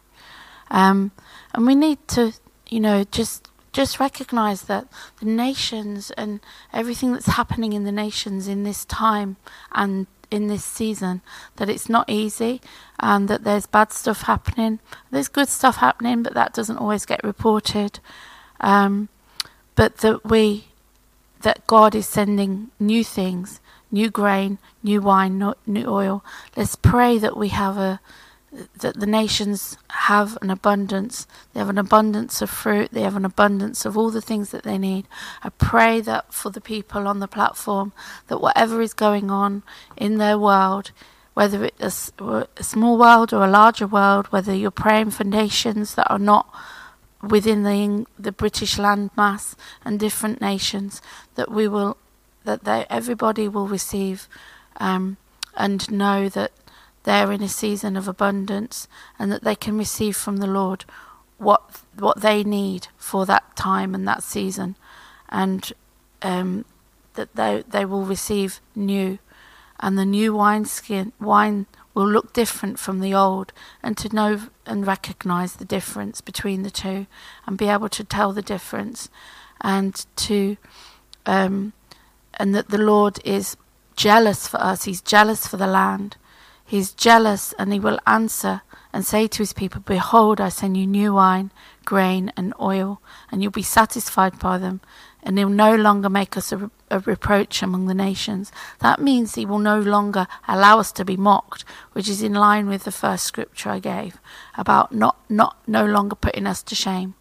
Um, 0.72 1.12
and 1.54 1.66
we 1.66 1.76
need 1.76 2.08
to, 2.10 2.34
you 2.70 2.80
know, 2.80 3.04
just 3.04 3.50
just 3.76 4.00
recognize 4.00 4.64
that 4.64 4.88
the 5.20 5.26
nations 5.26 6.10
and 6.12 6.40
everything 6.72 7.12
that's 7.12 7.26
happening 7.26 7.74
in 7.74 7.84
the 7.84 7.92
nations 7.92 8.48
in 8.48 8.64
this 8.64 8.86
time 8.86 9.36
and 9.74 10.08
in 10.32 10.48
this 10.48 10.64
season 10.64 11.22
that 11.58 11.70
it's 11.70 11.90
not 11.90 12.10
easy 12.10 12.62
and 13.02 13.28
that 13.28 13.44
there's 13.44 13.66
bad 13.66 13.92
stuff 13.92 14.22
happening. 14.22 14.80
There's 15.12 15.28
good 15.28 15.50
stuff 15.50 15.78
happening, 15.78 16.24
but 16.24 16.34
that 16.36 16.54
doesn't 16.54 16.78
always 16.78 17.06
get 17.06 17.22
reported. 17.22 18.00
Um, 18.62 19.10
but 19.76 19.98
that 19.98 20.24
we, 20.24 20.68
that 21.42 21.68
God 21.68 21.96
is 21.96 22.08
sending 22.08 22.72
new 22.80 23.04
things, 23.04 23.60
new 23.92 24.10
grain, 24.10 24.58
new 24.84 25.02
wine, 25.02 25.54
new 25.68 25.86
oil. 25.86 26.24
Let's 26.56 26.78
pray 26.78 27.18
that 27.18 27.36
we 27.36 27.50
have 27.50 27.78
a 27.78 28.00
that 28.78 29.00
the 29.00 29.06
nations 29.06 29.78
have 29.90 30.38
an 30.42 30.50
abundance. 30.50 31.28
They 31.54 31.60
have 31.60 31.70
an 31.70 31.78
abundance 31.78 32.42
of 32.42 32.50
fruit. 32.50 32.92
They 32.92 33.02
have 33.02 33.16
an 33.16 33.26
abundance 33.26 33.86
of 33.86 33.98
all 33.98 34.10
the 34.10 34.22
things 34.22 34.52
that 34.52 34.64
they 34.64 34.78
need. 34.78 35.08
I 35.44 35.50
pray 35.50 36.02
that 36.02 36.34
for 36.34 36.50
the 36.50 36.62
people 36.62 37.08
on 37.08 37.20
the 37.20 37.28
platform, 37.28 37.94
that 38.28 38.40
whatever 38.40 38.82
is 38.82 38.94
going 38.94 39.30
on 39.30 39.64
in 39.98 40.18
their 40.18 40.38
world, 40.38 40.92
whether 41.34 41.66
it's 41.66 42.12
a, 42.20 42.48
small 42.62 42.98
world 42.98 43.34
or 43.34 43.44
a 43.44 43.50
larger 43.50 43.88
world, 43.88 44.28
whether 44.28 44.54
you're 44.54 44.72
praying 44.72 45.12
for 45.12 45.24
nations 45.24 45.96
that 45.96 46.10
are 46.10 46.20
not 46.20 46.48
within 47.22 47.64
the 47.64 48.06
the 48.18 48.32
British 48.32 48.78
landmass 48.78 49.56
and 49.84 50.00
different 50.00 50.40
nations, 50.40 51.02
that 51.36 51.52
we 51.52 51.68
will, 51.68 51.98
that 52.46 52.64
they, 52.64 52.86
everybody 52.90 53.48
will 53.48 53.68
receive 53.68 54.30
um, 54.78 55.18
and 55.56 55.92
know 55.92 56.30
that 56.30 56.52
they're 57.06 57.32
in 57.32 57.42
a 57.42 57.48
season 57.48 57.96
of 57.96 58.08
abundance 58.08 58.88
and 59.18 59.32
that 59.32 59.44
they 59.44 59.56
can 59.56 59.78
receive 59.78 60.18
from 60.18 60.38
the 60.38 60.48
Lord 60.48 60.86
what 61.38 61.82
what 61.98 62.22
they 62.22 62.44
need 62.44 62.88
for 62.98 63.26
that 63.26 63.56
time 63.56 63.94
and 63.94 64.08
that 64.08 64.24
season, 64.24 64.76
and 65.30 65.72
um, 66.22 66.66
that 67.14 67.36
they 67.36 67.64
they 67.68 67.86
will 67.86 68.04
receive 68.04 68.60
new, 68.76 69.20
and 69.80 69.98
the 69.98 70.06
new 70.06 70.34
wine 70.34 70.66
skin 70.66 71.12
wine 71.20 71.66
will 71.94 72.08
look 72.08 72.34
different 72.34 72.80
from 72.80 73.00
the 73.00 73.14
old, 73.14 73.54
and 73.84 73.98
to 73.98 74.14
know 74.14 74.42
and 74.66 74.88
recognize 74.88 75.56
the 75.56 75.66
difference 75.66 76.22
between 76.22 76.64
the 76.64 76.72
two, 76.72 77.06
and 77.46 77.58
be 77.58 77.68
able 77.68 77.90
to 77.90 78.04
tell 78.04 78.32
the 78.32 78.42
difference, 78.42 79.10
and 79.62 80.06
to 80.16 80.58
um, 81.26 81.74
and 82.36 82.56
that 82.56 82.70
the 82.70 82.78
Lord 82.78 83.20
is 83.26 83.58
jealous 83.96 84.48
for 84.48 84.58
us. 84.58 84.86
He's 84.86 85.02
jealous 85.02 85.48
for 85.48 85.58
the 85.58 85.68
land 85.68 86.16
he 86.66 86.80
is 86.80 86.94
jealous, 86.94 87.54
and 87.60 87.72
he 87.72 87.80
will 87.80 88.00
answer 88.08 88.64
and 88.92 89.06
say 89.06 89.28
to 89.28 89.38
his 89.40 89.54
people, 89.54 89.82
Behold, 89.82 90.42
I 90.42 90.50
send 90.50 90.76
you 90.76 90.88
new 90.88 91.14
wine, 91.14 91.52
grain, 91.86 92.34
and 92.36 92.56
oil, 92.60 93.02
and 93.32 93.44
you'll 93.44 93.52
be 93.52 93.62
satisfied 93.62 94.40
by 94.40 94.58
them, 94.58 94.82
and 95.22 95.38
he'll 95.38 95.50
no 95.50 95.76
longer 95.76 96.10
make 96.10 96.36
us 96.36 96.52
a, 96.52 96.72
a 96.90 97.00
reproach 97.02 97.62
among 97.62 97.86
the 97.86 97.94
nations. 97.94 98.52
That 98.80 99.00
means 99.00 99.36
he 99.36 99.46
will 99.46 99.60
no 99.60 99.80
longer 99.80 100.26
allow 100.48 100.80
us 100.80 100.92
to 100.94 101.06
be 101.06 101.16
mocked, 101.16 101.66
which 101.92 102.10
is 102.10 102.24
in 102.24 102.34
line 102.34 102.68
with 102.68 102.84
the 102.84 102.92
first 102.92 103.26
scripture 103.26 103.70
I 103.70 103.78
gave 103.78 104.18
about 104.58 104.92
not, 104.92 105.18
not 105.30 105.58
no 105.68 105.86
longer 105.86 106.16
putting 106.16 106.48
us 106.48 106.64
to 106.64 106.74
shame, 106.74 107.14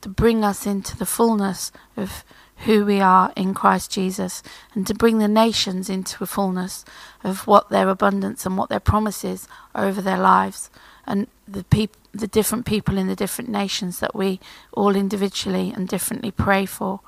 to 0.00 0.08
bring 0.08 0.44
us 0.44 0.66
into 0.66 0.96
the 0.96 1.04
fullness 1.04 1.72
of 1.94 2.24
who 2.64 2.84
we 2.84 3.00
are 3.00 3.32
in 3.36 3.54
Christ 3.54 3.90
Jesus 3.90 4.42
and 4.74 4.86
to 4.86 4.94
bring 4.94 5.18
the 5.18 5.28
nations 5.28 5.90
into 5.90 6.22
a 6.22 6.26
fullness 6.26 6.84
of 7.24 7.46
what 7.46 7.70
their 7.70 7.88
abundance 7.88 8.46
and 8.46 8.56
what 8.56 8.68
their 8.68 8.80
promises 8.80 9.48
over 9.74 10.00
their 10.00 10.18
lives 10.18 10.70
and 11.06 11.26
the 11.46 11.64
peop- 11.64 11.96
the 12.12 12.26
different 12.26 12.66
people 12.66 12.98
in 12.98 13.08
the 13.08 13.16
different 13.16 13.50
nations 13.50 14.00
that 14.00 14.14
we 14.14 14.38
all 14.72 14.94
individually 14.94 15.72
and 15.74 15.88
differently 15.88 16.30
pray 16.30 16.66
for. 16.66 17.00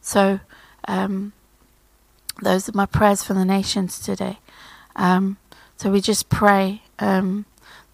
So 0.00 0.40
um, 0.86 1.32
those 2.40 2.68
are 2.68 2.76
my 2.76 2.86
prayers 2.86 3.22
for 3.22 3.34
the 3.34 3.44
nations 3.44 3.98
today. 3.98 4.38
Um, 4.96 5.36
so 5.76 5.90
we 5.90 6.00
just 6.00 6.28
pray 6.28 6.82
um, 6.98 7.44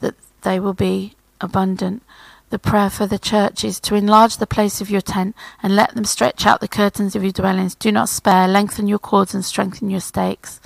that 0.00 0.14
they 0.42 0.60
will 0.60 0.74
be 0.74 1.14
abundant 1.40 2.02
the 2.50 2.58
prayer 2.58 2.90
for 2.90 3.06
the 3.06 3.18
church 3.18 3.64
is 3.64 3.80
to 3.80 3.94
enlarge 3.94 4.36
the 4.36 4.46
place 4.46 4.80
of 4.80 4.90
your 4.90 5.00
tent 5.00 5.34
and 5.62 5.74
let 5.74 5.94
them 5.94 6.04
stretch 6.04 6.46
out 6.46 6.60
the 6.60 6.68
curtains 6.68 7.16
of 7.16 7.22
your 7.22 7.32
dwellings. 7.32 7.74
Do 7.74 7.90
not 7.90 8.08
spare, 8.08 8.46
lengthen 8.46 8.86
your 8.86 8.98
cords 8.98 9.34
and 9.34 9.44
strengthen 9.44 9.90
your 9.90 10.00
stakes. 10.00 10.60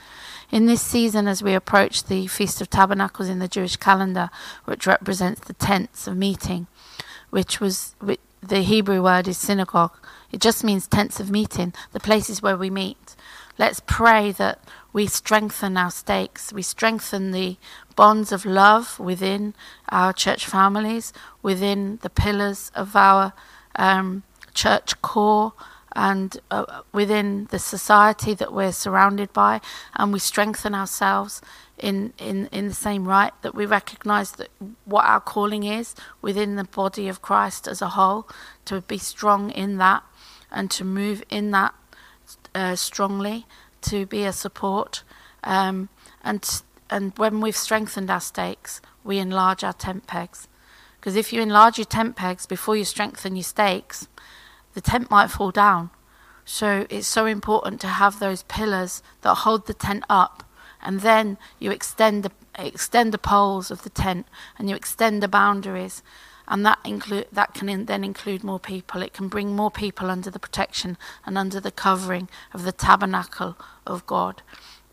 In 0.51 0.67
this 0.67 0.83
season, 0.83 1.29
as 1.29 1.43
we 1.43 1.55
approach 1.55 2.05
the 2.05 2.27
Feast 2.27 2.61
of 2.61 2.69
Tabernacles 2.69 3.29
in 3.29 3.39
the 3.39 3.49
Jewish 3.49 3.77
calendar, 3.77 4.31
which 4.65 4.87
represents 4.87 5.41
the 5.43 5.55
tents 5.55 6.07
of 6.07 6.17
meeting, 6.17 6.67
which 7.31 7.61
was 7.61 7.95
which, 8.01 8.21
the 8.43 8.63
Hebrew 8.63 9.03
word 9.03 9.29
is 9.29 9.39
synagogue. 9.39 9.97
It 10.33 10.41
just 10.41 10.65
means 10.65 10.87
tents 10.87 11.21
of 11.21 11.31
meeting, 11.31 11.75
the 11.93 12.01
places 12.01 12.43
where 12.43 12.57
we 12.57 12.71
meet. 12.71 13.15
Let's 13.59 13.81
pray 13.87 14.33
that 14.33 14.59
we 14.93 15.07
strengthen 15.07 15.77
our 15.77 15.91
stakes, 15.91 16.53
we 16.53 16.63
strengthen 16.63 17.31
the 17.31 17.57
bonds 17.97 18.33
of 18.33 18.45
love 18.45 18.99
within 18.99 19.55
our 19.89 20.13
church 20.13 20.47
families, 20.47 21.13
within 21.43 21.99
the 22.03 22.11
pillars 22.11 22.71
of 22.75 22.97
our 22.97 23.33
um, 23.77 24.23
church 24.55 25.01
core, 25.03 25.53
and 25.97 26.39
uh, 26.51 26.83
within 26.93 27.47
the 27.51 27.59
society 27.59 28.35
that 28.35 28.53
we're 28.53 28.73
surrounded 28.73 29.33
by, 29.33 29.61
and 29.95 30.13
we 30.13 30.19
strengthen 30.19 30.75
ourselves 30.75 31.41
in, 31.79 32.13
in, 32.19 32.47
in 32.53 32.69
the 32.69 32.75
same 32.75 33.09
right 33.09 33.33
that 33.43 33.55
we 33.55 33.67
recognize 33.67 34.33
that 34.33 34.49
what 34.85 35.05
our 35.05 35.21
calling 35.21 35.65
is 35.65 35.95
within 36.23 36.57
the 36.57 36.65
body 36.65 37.09
of 37.09 37.23
Christ 37.23 37.67
as 37.67 37.83
a 37.83 37.91
whole, 37.91 38.29
to 38.67 38.81
be 38.83 38.99
strong 38.99 39.51
in 39.51 39.79
that 39.79 40.03
and 40.51 40.71
to 40.71 40.85
move 40.85 41.23
in 41.31 41.51
that 41.53 41.75
uh, 42.55 42.77
strongly, 42.77 43.47
to 43.83 44.07
be 44.07 44.25
a 44.25 44.33
support, 44.33 45.03
um, 45.45 45.89
and 46.23 46.63
and 46.89 47.17
when 47.17 47.41
we've 47.41 47.57
strengthened 47.57 48.11
our 48.11 48.21
stakes, 48.21 48.81
we 49.05 49.19
enlarge 49.19 49.63
our 49.63 49.73
tent 49.73 50.07
pegs. 50.07 50.49
Because 50.99 51.17
if 51.17 51.33
you 51.33 51.41
enlarge 51.41 51.79
your 51.79 51.87
tent 51.87 52.17
pegs 52.17 52.45
before 52.47 52.77
you 52.77 52.85
strengthen 52.85 53.37
your 53.37 53.45
stakes, 53.45 54.09
the 54.75 54.81
tent 54.81 55.11
might 55.11 55.31
fall 55.31 55.51
down. 55.51 55.91
So 56.45 56.87
it's 56.91 57.07
so 57.07 57.27
important 57.27 57.81
to 57.81 57.87
have 57.87 58.19
those 58.19 58.43
pillars 58.43 59.03
that 59.23 59.37
hold 59.37 59.67
the 59.67 59.75
tent 59.75 60.05
up, 60.11 60.45
and 60.83 61.01
then 61.01 61.39
you 61.59 61.71
extend 61.71 62.23
the 62.23 62.33
extend 62.59 63.13
the 63.13 63.19
poles 63.19 63.71
of 63.71 63.83
the 63.83 63.91
tent, 63.91 64.27
and 64.59 64.69
you 64.69 64.77
extend 64.77 65.23
the 65.23 65.29
boundaries, 65.29 66.03
and 66.51 66.67
that 66.67 66.79
include 66.85 67.29
that 67.33 67.55
can 67.55 67.71
in, 67.71 67.87
then 67.87 68.05
include 68.05 68.45
more 68.45 68.61
people. 68.61 69.01
It 69.01 69.15
can 69.15 69.29
bring 69.29 69.57
more 69.57 69.71
people 69.71 70.11
under 70.11 70.31
the 70.31 70.39
protection 70.39 70.99
and 71.25 71.39
under 71.39 71.61
the 71.61 71.71
covering 71.71 72.29
of 72.53 72.65
the 72.65 72.73
tabernacle 72.73 73.57
of 73.87 74.07
God 74.07 74.43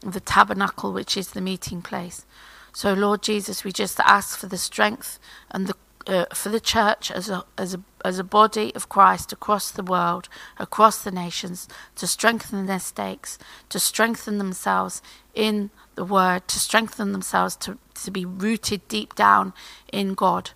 the 0.01 0.19
tabernacle, 0.19 0.93
which 0.93 1.17
is 1.17 1.31
the 1.31 1.41
meeting 1.41 1.81
place. 1.81 2.25
So, 2.73 2.93
Lord 2.93 3.21
Jesus, 3.21 3.63
we 3.63 3.71
just 3.71 3.99
ask 4.01 4.37
for 4.37 4.47
the 4.47 4.57
strength 4.57 5.19
and 5.51 5.67
the 5.67 5.75
uh, 6.05 6.25
for 6.33 6.47
the 6.47 6.59
church 6.59 7.11
as 7.11 7.29
a 7.29 7.43
as 7.57 7.73
a 7.73 7.81
as 8.05 8.17
a 8.17 8.23
body 8.23 8.73
of 8.75 8.87
Christ 8.87 9.33
across 9.33 9.71
the 9.71 9.83
world, 9.83 10.29
across 10.57 11.03
the 11.03 11.11
nations, 11.11 11.67
to 11.95 12.07
strengthen 12.07 12.65
their 12.65 12.79
stakes, 12.79 13.37
to 13.69 13.79
strengthen 13.79 14.37
themselves 14.37 15.01
in 15.33 15.69
the 15.95 16.05
Word, 16.05 16.47
to 16.47 16.59
strengthen 16.59 17.11
themselves 17.11 17.55
to 17.57 17.77
to 17.95 18.11
be 18.11 18.25
rooted 18.25 18.87
deep 18.87 19.15
down 19.15 19.53
in 19.91 20.13
God, 20.13 20.51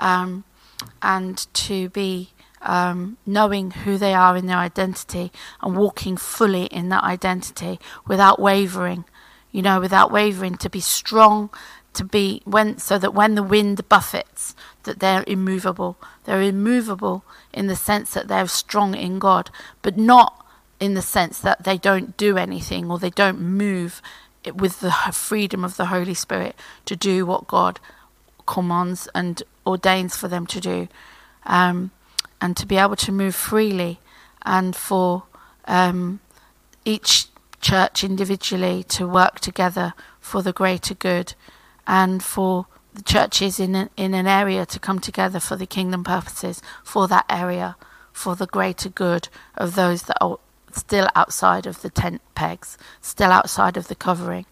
um, 0.00 0.44
and 1.02 1.46
to 1.54 1.88
be 1.90 2.30
um, 2.62 3.16
knowing 3.24 3.70
who 3.70 3.96
they 3.96 4.12
are 4.14 4.36
in 4.36 4.46
their 4.46 4.58
identity 4.58 5.30
and 5.62 5.76
walking 5.76 6.16
fully 6.16 6.64
in 6.64 6.88
that 6.90 7.04
identity 7.04 7.78
without 8.06 8.40
wavering, 8.40 9.04
you 9.52 9.62
know, 9.62 9.80
without 9.80 10.10
wavering, 10.10 10.56
to 10.56 10.68
be 10.68 10.80
strong, 10.80 11.50
to 11.92 12.04
be 12.04 12.42
when 12.44 12.78
so 12.78 12.98
that 12.98 13.14
when 13.14 13.34
the 13.34 13.42
wind 13.42 13.88
buffets, 13.88 14.54
that 14.84 15.00
they're 15.00 15.24
immovable. 15.26 15.96
They're 16.24 16.42
immovable 16.42 17.24
in 17.52 17.66
the 17.66 17.76
sense 17.76 18.14
that 18.14 18.28
they're 18.28 18.46
strong 18.46 18.94
in 18.94 19.18
God, 19.18 19.50
but 19.82 19.96
not 19.96 20.46
in 20.78 20.94
the 20.94 21.02
sense 21.02 21.38
that 21.40 21.64
they 21.64 21.76
don't 21.76 22.16
do 22.16 22.36
anything 22.36 22.90
or 22.90 22.98
they 22.98 23.10
don't 23.10 23.40
move 23.40 24.00
with 24.54 24.80
the 24.80 24.92
freedom 25.12 25.64
of 25.64 25.76
the 25.76 25.86
Holy 25.86 26.14
Spirit 26.14 26.56
to 26.86 26.96
do 26.96 27.26
what 27.26 27.46
God 27.46 27.78
commands 28.46 29.08
and 29.14 29.42
ordains 29.70 30.16
for 30.16 30.28
them 30.28 30.46
to 30.46 30.60
do. 30.60 30.88
Um, 31.44 31.90
and 32.40 32.56
to 32.56 32.66
be 32.66 32.76
able 32.76 32.96
to 32.96 33.12
move 33.12 33.34
freely 33.34 34.00
and 34.42 34.74
for 34.74 35.24
um, 35.66 36.20
each 36.84 37.26
church 37.60 38.02
individually 38.02 38.82
to 38.84 39.06
work 39.06 39.40
together 39.40 39.92
for 40.18 40.42
the 40.42 40.52
greater 40.52 40.94
good 40.94 41.34
and 41.86 42.22
for 42.22 42.66
the 42.94 43.02
churches 43.02 43.60
in 43.60 43.74
an, 43.74 43.90
in 43.96 44.14
an 44.14 44.26
area 44.26 44.64
to 44.64 44.78
come 44.78 44.98
together 44.98 45.38
for 45.38 45.56
the 45.56 45.66
kingdom 45.66 46.02
purposes 46.02 46.62
for 46.82 47.06
that 47.06 47.26
area 47.28 47.76
for 48.12 48.34
the 48.34 48.46
greater 48.46 48.88
good 48.88 49.28
of 49.56 49.74
those 49.74 50.04
that 50.04 50.16
are 50.20 50.38
still 50.72 51.08
outside 51.14 51.66
of 51.66 51.82
the 51.82 51.90
tent 51.90 52.22
pegs 52.34 52.78
still 53.00 53.30
outside 53.30 53.76
of 53.76 53.88
the 53.88 53.94
covering 53.94 54.46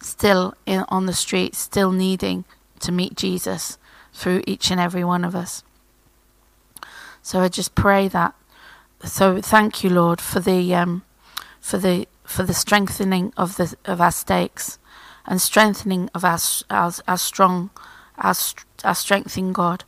still 0.00 0.54
in, 0.64 0.84
on 0.88 1.06
the 1.06 1.12
street 1.12 1.54
still 1.54 1.90
needing 1.90 2.44
to 2.78 2.92
meet 2.92 3.16
Jesus 3.16 3.76
through 4.12 4.42
each 4.46 4.70
and 4.70 4.80
every 4.80 5.04
one 5.04 5.24
of 5.24 5.34
us 5.34 5.62
so 7.22 7.40
I 7.40 7.48
just 7.48 7.74
pray 7.74 8.08
that. 8.08 8.34
So 9.04 9.40
thank 9.40 9.82
you, 9.82 9.90
Lord, 9.90 10.20
for 10.20 10.40
the 10.40 10.74
um, 10.74 11.02
for 11.60 11.78
the 11.78 12.06
for 12.24 12.42
the 12.42 12.54
strengthening 12.54 13.32
of 13.36 13.56
the 13.56 13.74
of 13.84 14.00
our 14.00 14.10
stakes 14.10 14.78
and 15.24 15.40
strengthening 15.40 16.10
of 16.14 16.24
our 16.24 16.38
our, 16.68 16.92
our 17.06 17.18
strong 17.18 17.70
our, 18.18 18.34
our 18.84 18.94
strength 18.94 19.38
in 19.38 19.52
God. 19.52 19.84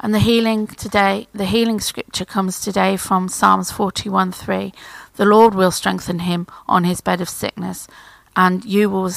And 0.00 0.14
the 0.14 0.20
healing 0.20 0.68
today, 0.68 1.26
the 1.34 1.44
healing 1.44 1.80
scripture 1.80 2.24
comes 2.24 2.60
today 2.60 2.96
from 2.96 3.28
Psalms 3.28 3.70
41 3.70 4.32
3. 4.32 4.72
The 5.16 5.24
Lord 5.24 5.54
will 5.54 5.72
strengthen 5.72 6.20
him 6.20 6.46
on 6.68 6.84
his 6.84 7.00
bed 7.00 7.20
of 7.20 7.28
sickness, 7.28 7.88
and 8.36 8.64
you 8.64 8.88
will, 8.88 9.10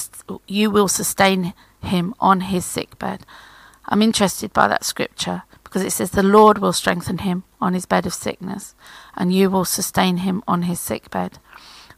you 0.47 0.71
will 0.71 0.87
sustain 0.87 1.53
him 1.83 2.15
on 2.19 2.41
his 2.41 2.65
sick 2.65 2.97
bed. 2.97 3.25
I'm 3.85 4.01
interested 4.01 4.53
by 4.53 4.67
that 4.67 4.85
scripture 4.85 5.43
because 5.63 5.83
it 5.83 5.91
says, 5.91 6.11
The 6.11 6.23
Lord 6.23 6.57
will 6.57 6.73
strengthen 6.73 7.19
him 7.19 7.43
on 7.59 7.73
his 7.73 7.85
bed 7.85 8.05
of 8.05 8.13
sickness, 8.13 8.75
and 9.15 9.33
you 9.33 9.49
will 9.49 9.65
sustain 9.65 10.17
him 10.17 10.43
on 10.47 10.63
his 10.63 10.79
sick 10.79 11.09
bed. 11.09 11.39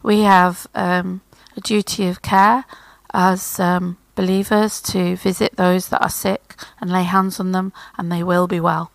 We 0.02 0.22
have 0.22 0.68
um, 0.76 1.22
a 1.58 1.62
duty 1.62 2.08
of 2.08 2.22
care 2.22 2.66
as 3.14 3.60
um, 3.60 3.98
believers 4.16 4.82
to 4.82 5.16
visit 5.16 5.56
those 5.56 5.90
that 5.90 6.02
are 6.02 6.10
sick 6.10 6.56
and 6.80 6.92
lay 6.92 7.04
hands 7.04 7.40
on 7.40 7.52
them, 7.52 7.74
and 7.98 8.12
they 8.12 8.24
will 8.24 8.48
be 8.48 8.60
well. 8.60 8.92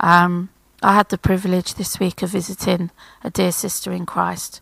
Um, 0.00 0.50
I 0.82 0.94
had 0.94 1.10
the 1.10 1.18
privilege 1.18 1.74
this 1.74 2.00
week 2.00 2.22
of 2.22 2.30
visiting 2.30 2.90
a 3.22 3.30
dear 3.30 3.52
sister 3.52 3.92
in 3.92 4.04
Christ 4.04 4.60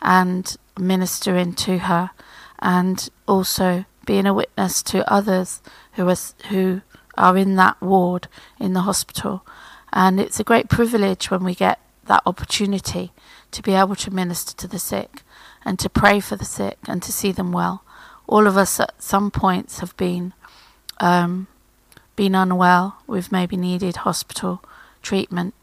and 0.00 0.54
ministering 0.78 1.54
to 1.54 1.78
her, 1.78 2.10
and 2.58 3.08
also 3.26 3.84
being 4.04 4.26
a 4.26 4.34
witness 4.34 4.82
to 4.82 5.10
others 5.10 5.62
who 5.92 6.08
are, 6.08 6.16
who 6.48 6.82
are 7.16 7.36
in 7.36 7.56
that 7.56 7.80
ward 7.80 8.28
in 8.58 8.72
the 8.72 8.82
hospital. 8.82 9.46
And 9.92 10.18
it's 10.18 10.40
a 10.40 10.44
great 10.44 10.68
privilege 10.68 11.30
when 11.30 11.44
we 11.44 11.54
get 11.54 11.78
that 12.06 12.22
opportunity 12.26 13.12
to 13.50 13.62
be 13.62 13.72
able 13.72 13.96
to 13.96 14.10
minister 14.10 14.56
to 14.56 14.68
the 14.68 14.78
sick 14.78 15.22
and 15.64 15.78
to 15.78 15.88
pray 15.88 16.20
for 16.20 16.36
the 16.36 16.44
sick 16.44 16.78
and 16.86 17.02
to 17.02 17.12
see 17.12 17.32
them 17.32 17.52
well. 17.52 17.84
All 18.26 18.46
of 18.46 18.56
us 18.56 18.80
at 18.80 19.00
some 19.02 19.30
points 19.30 19.80
have 19.80 19.96
been 19.96 20.32
um, 21.00 21.48
been 22.16 22.34
unwell. 22.34 22.98
We've 23.06 23.32
maybe 23.32 23.56
needed 23.56 23.96
hospital 23.96 24.62
treatment, 25.02 25.54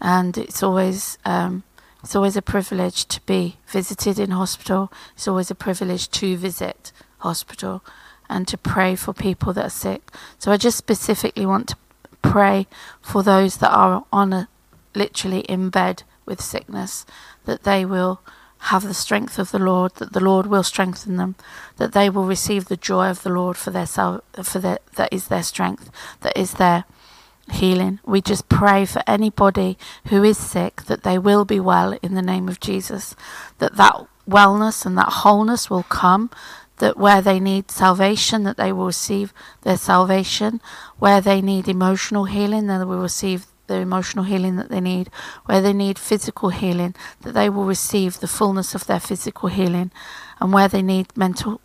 and 0.00 0.36
it's 0.36 0.62
always 0.62 1.18
um, 1.24 1.62
it's 2.02 2.16
always 2.16 2.36
a 2.36 2.42
privilege 2.42 3.06
to 3.06 3.20
be 3.26 3.56
visited 3.68 4.18
in 4.18 4.30
hospital. 4.30 4.92
It's 5.14 5.28
always 5.28 5.50
a 5.50 5.54
privilege 5.54 6.10
to 6.10 6.36
visit 6.36 6.92
hospital 7.18 7.82
and 8.28 8.46
to 8.48 8.58
pray 8.58 8.94
for 8.94 9.12
people 9.12 9.52
that 9.52 9.66
are 9.66 9.70
sick. 9.70 10.10
So 10.38 10.52
I 10.52 10.56
just 10.56 10.78
specifically 10.78 11.46
want 11.46 11.68
to 11.68 11.76
pray 12.22 12.66
for 13.00 13.22
those 13.22 13.58
that 13.58 13.72
are 13.72 14.04
on 14.12 14.32
a 14.32 14.48
literally 14.94 15.40
in 15.40 15.70
bed 15.70 16.02
with 16.24 16.40
sickness, 16.40 17.06
that 17.44 17.62
they 17.62 17.84
will 17.84 18.20
have 18.58 18.82
the 18.82 18.94
strength 18.94 19.38
of 19.38 19.50
the 19.50 19.58
Lord, 19.58 19.94
that 19.96 20.12
the 20.12 20.20
Lord 20.20 20.46
will 20.46 20.62
strengthen 20.62 21.16
them, 21.16 21.36
that 21.76 21.92
they 21.92 22.10
will 22.10 22.24
receive 22.24 22.66
the 22.66 22.76
joy 22.76 23.10
of 23.10 23.22
the 23.22 23.30
Lord 23.30 23.56
for 23.56 23.70
their 23.70 23.86
for 23.86 24.58
their 24.58 24.78
that 24.96 25.12
is 25.12 25.28
their 25.28 25.42
strength, 25.42 25.90
that 26.22 26.36
is 26.36 26.54
their 26.54 26.84
healing. 27.52 28.00
We 28.04 28.20
just 28.20 28.48
pray 28.48 28.86
for 28.86 29.02
anybody 29.06 29.78
who 30.06 30.24
is 30.24 30.38
sick 30.38 30.82
that 30.84 31.04
they 31.04 31.18
will 31.18 31.44
be 31.44 31.60
well 31.60 31.96
in 32.02 32.14
the 32.14 32.22
name 32.22 32.48
of 32.48 32.58
Jesus, 32.58 33.14
that 33.58 33.76
that 33.76 34.06
wellness 34.28 34.84
and 34.84 34.98
that 34.98 35.12
wholeness 35.12 35.70
will 35.70 35.84
come, 35.84 36.30
that 36.78 36.96
where 36.96 37.22
they 37.22 37.40
need 37.40 37.70
salvation, 37.70 38.42
that 38.44 38.56
they 38.56 38.72
will 38.72 38.86
receive 38.86 39.32
their 39.62 39.76
salvation. 39.76 40.60
Where 40.98 41.20
they 41.20 41.40
need 41.40 41.68
emotional 41.68 42.24
healing, 42.24 42.66
that 42.66 42.78
they 42.78 42.84
will 42.84 43.00
receive 43.00 43.46
the 43.66 43.76
emotional 43.76 44.24
healing 44.24 44.56
that 44.56 44.68
they 44.68 44.80
need. 44.80 45.10
Where 45.46 45.60
they 45.60 45.72
need 45.72 45.98
physical 45.98 46.50
healing, 46.50 46.94
that 47.22 47.32
they 47.32 47.48
will 47.48 47.64
receive 47.64 48.20
the 48.20 48.28
fullness 48.28 48.74
of 48.74 48.86
their 48.86 49.00
physical 49.00 49.48
healing. 49.48 49.90
And 50.40 50.52
where 50.52 50.68
they 50.68 50.82
need 50.82 51.16
mental, 51.16 51.60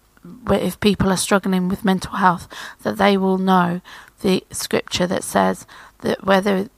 if 0.50 0.80
people 0.80 1.12
are 1.12 1.18
struggling 1.18 1.68
with 1.68 1.86
mental 1.86 2.14
health, 2.14 2.48
that 2.84 2.98
they 2.98 3.18
will 3.18 3.38
know 3.38 3.82
the 4.22 4.44
scripture 4.52 5.08
that 5.08 5.24
says 5.24 5.66
that 6.02 6.24
whether 6.24 6.70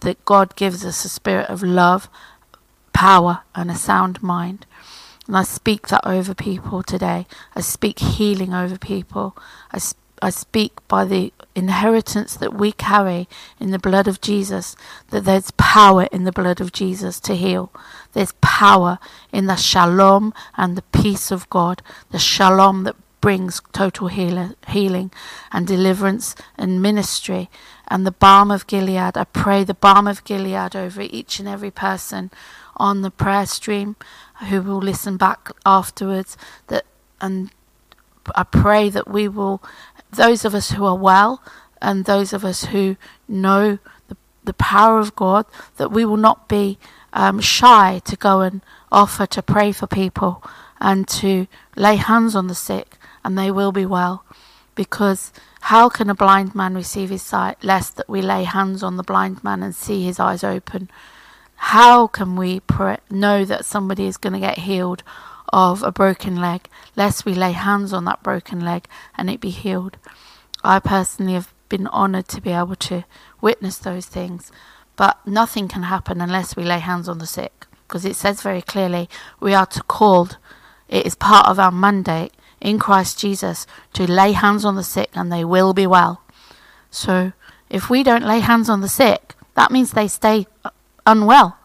that 0.00 0.24
God 0.24 0.56
gives 0.56 0.84
us 0.84 1.04
a 1.04 1.08
spirit 1.08 1.48
of 1.48 1.62
love, 1.62 2.08
power, 2.92 3.42
and 3.54 3.70
a 3.70 3.74
sound 3.74 4.22
mind. 4.22 4.66
And 5.26 5.36
I 5.36 5.42
speak 5.42 5.88
that 5.88 6.06
over 6.06 6.34
people 6.34 6.82
today. 6.82 7.26
I 7.54 7.60
speak 7.60 7.98
healing 7.98 8.54
over 8.54 8.78
people. 8.78 9.36
I, 9.72 9.78
sp- 9.82 9.98
I 10.22 10.30
speak 10.30 10.86
by 10.88 11.04
the 11.04 11.32
inheritance 11.54 12.36
that 12.36 12.54
we 12.54 12.72
carry 12.72 13.28
in 13.58 13.70
the 13.70 13.78
blood 13.78 14.06
of 14.06 14.20
Jesus, 14.20 14.76
that 15.10 15.24
there's 15.24 15.50
power 15.52 16.04
in 16.12 16.24
the 16.24 16.32
blood 16.32 16.60
of 16.60 16.72
Jesus 16.72 17.18
to 17.20 17.34
heal. 17.34 17.72
There's 18.12 18.32
power 18.40 18.98
in 19.32 19.46
the 19.46 19.56
shalom 19.56 20.32
and 20.56 20.76
the 20.76 20.82
peace 20.82 21.30
of 21.30 21.50
God, 21.50 21.82
the 22.10 22.18
shalom 22.18 22.84
that 22.84 22.96
brings 23.20 23.60
total 23.72 24.06
healer, 24.08 24.54
healing 24.68 25.10
and 25.50 25.66
deliverance 25.66 26.36
and 26.56 26.80
ministry. 26.80 27.50
And 27.88 28.06
the 28.06 28.12
balm 28.12 28.50
of 28.50 28.66
Gilead, 28.66 29.16
I 29.16 29.24
pray 29.24 29.64
the 29.64 29.74
balm 29.74 30.06
of 30.06 30.22
Gilead 30.24 30.76
over 30.76 31.02
each 31.02 31.40
and 31.40 31.48
every 31.48 31.70
person 31.70 32.30
on 32.76 33.02
the 33.02 33.10
prayer 33.10 33.46
stream 33.46 33.96
who 34.48 34.62
will 34.62 34.78
listen 34.78 35.16
back 35.16 35.50
afterwards 35.64 36.36
that 36.68 36.84
and 37.20 37.50
I 38.34 38.42
pray 38.42 38.88
that 38.90 39.08
we 39.08 39.28
will 39.28 39.62
those 40.10 40.44
of 40.44 40.54
us 40.54 40.72
who 40.72 40.84
are 40.84 40.96
well 40.96 41.42
and 41.80 42.04
those 42.04 42.32
of 42.32 42.44
us 42.44 42.66
who 42.66 42.96
know 43.28 43.78
the, 44.08 44.16
the 44.44 44.54
power 44.54 44.98
of 44.98 45.14
God 45.14 45.46
that 45.76 45.90
we 45.90 46.04
will 46.04 46.16
not 46.16 46.48
be 46.48 46.78
um, 47.12 47.40
shy 47.40 48.00
to 48.04 48.16
go 48.16 48.40
and 48.40 48.62
offer 48.90 49.26
to 49.26 49.42
pray 49.42 49.72
for 49.72 49.86
people 49.86 50.42
and 50.80 51.08
to 51.08 51.46
lay 51.74 51.96
hands 51.96 52.34
on 52.34 52.46
the 52.46 52.54
sick 52.54 52.96
and 53.24 53.38
they 53.38 53.50
will 53.50 53.72
be 53.72 53.86
well. 53.86 54.24
Because 54.74 55.32
how 55.62 55.88
can 55.88 56.10
a 56.10 56.14
blind 56.14 56.54
man 56.54 56.74
receive 56.74 57.10
his 57.10 57.22
sight 57.22 57.62
lest 57.64 57.96
that 57.96 58.08
we 58.08 58.20
lay 58.20 58.44
hands 58.44 58.82
on 58.82 58.96
the 58.96 59.02
blind 59.02 59.42
man 59.42 59.62
and 59.62 59.74
see 59.74 60.02
his 60.02 60.20
eyes 60.20 60.44
open 60.44 60.90
how 61.56 62.06
can 62.06 62.36
we 62.36 62.60
pray, 62.60 62.98
know 63.10 63.44
that 63.44 63.64
somebody 63.64 64.06
is 64.06 64.16
going 64.16 64.34
to 64.34 64.38
get 64.38 64.58
healed 64.58 65.02
of 65.52 65.82
a 65.82 65.92
broken 65.92 66.36
leg, 66.36 66.68
lest 66.94 67.24
we 67.24 67.34
lay 67.34 67.52
hands 67.52 67.92
on 67.92 68.04
that 68.04 68.22
broken 68.22 68.60
leg 68.60 68.86
and 69.16 69.30
it 69.30 69.40
be 69.40 69.50
healed? 69.50 69.96
I 70.62 70.78
personally 70.78 71.34
have 71.34 71.52
been 71.68 71.86
honoured 71.88 72.28
to 72.28 72.40
be 72.40 72.50
able 72.50 72.76
to 72.76 73.04
witness 73.40 73.78
those 73.78 74.06
things, 74.06 74.52
but 74.96 75.18
nothing 75.26 75.68
can 75.68 75.84
happen 75.84 76.20
unless 76.20 76.56
we 76.56 76.64
lay 76.64 76.78
hands 76.78 77.08
on 77.08 77.18
the 77.18 77.26
sick, 77.26 77.66
because 77.86 78.04
it 78.04 78.16
says 78.16 78.42
very 78.42 78.62
clearly 78.62 79.08
we 79.40 79.54
are 79.54 79.66
to 79.66 79.82
called. 79.82 80.38
It 80.88 81.06
is 81.06 81.14
part 81.14 81.46
of 81.48 81.58
our 81.58 81.72
mandate 81.72 82.32
in 82.60 82.78
Christ 82.78 83.18
Jesus 83.18 83.66
to 83.94 84.10
lay 84.10 84.32
hands 84.32 84.64
on 84.64 84.76
the 84.76 84.84
sick 84.84 85.10
and 85.14 85.32
they 85.32 85.44
will 85.44 85.74
be 85.74 85.86
well. 85.86 86.22
So 86.90 87.32
if 87.68 87.90
we 87.90 88.02
don't 88.02 88.24
lay 88.24 88.40
hands 88.40 88.68
on 88.68 88.80
the 88.80 88.88
sick, 88.88 89.34
that 89.54 89.70
means 89.70 89.90
they 89.90 90.08
stay 90.08 90.46
unwell. 91.06 91.58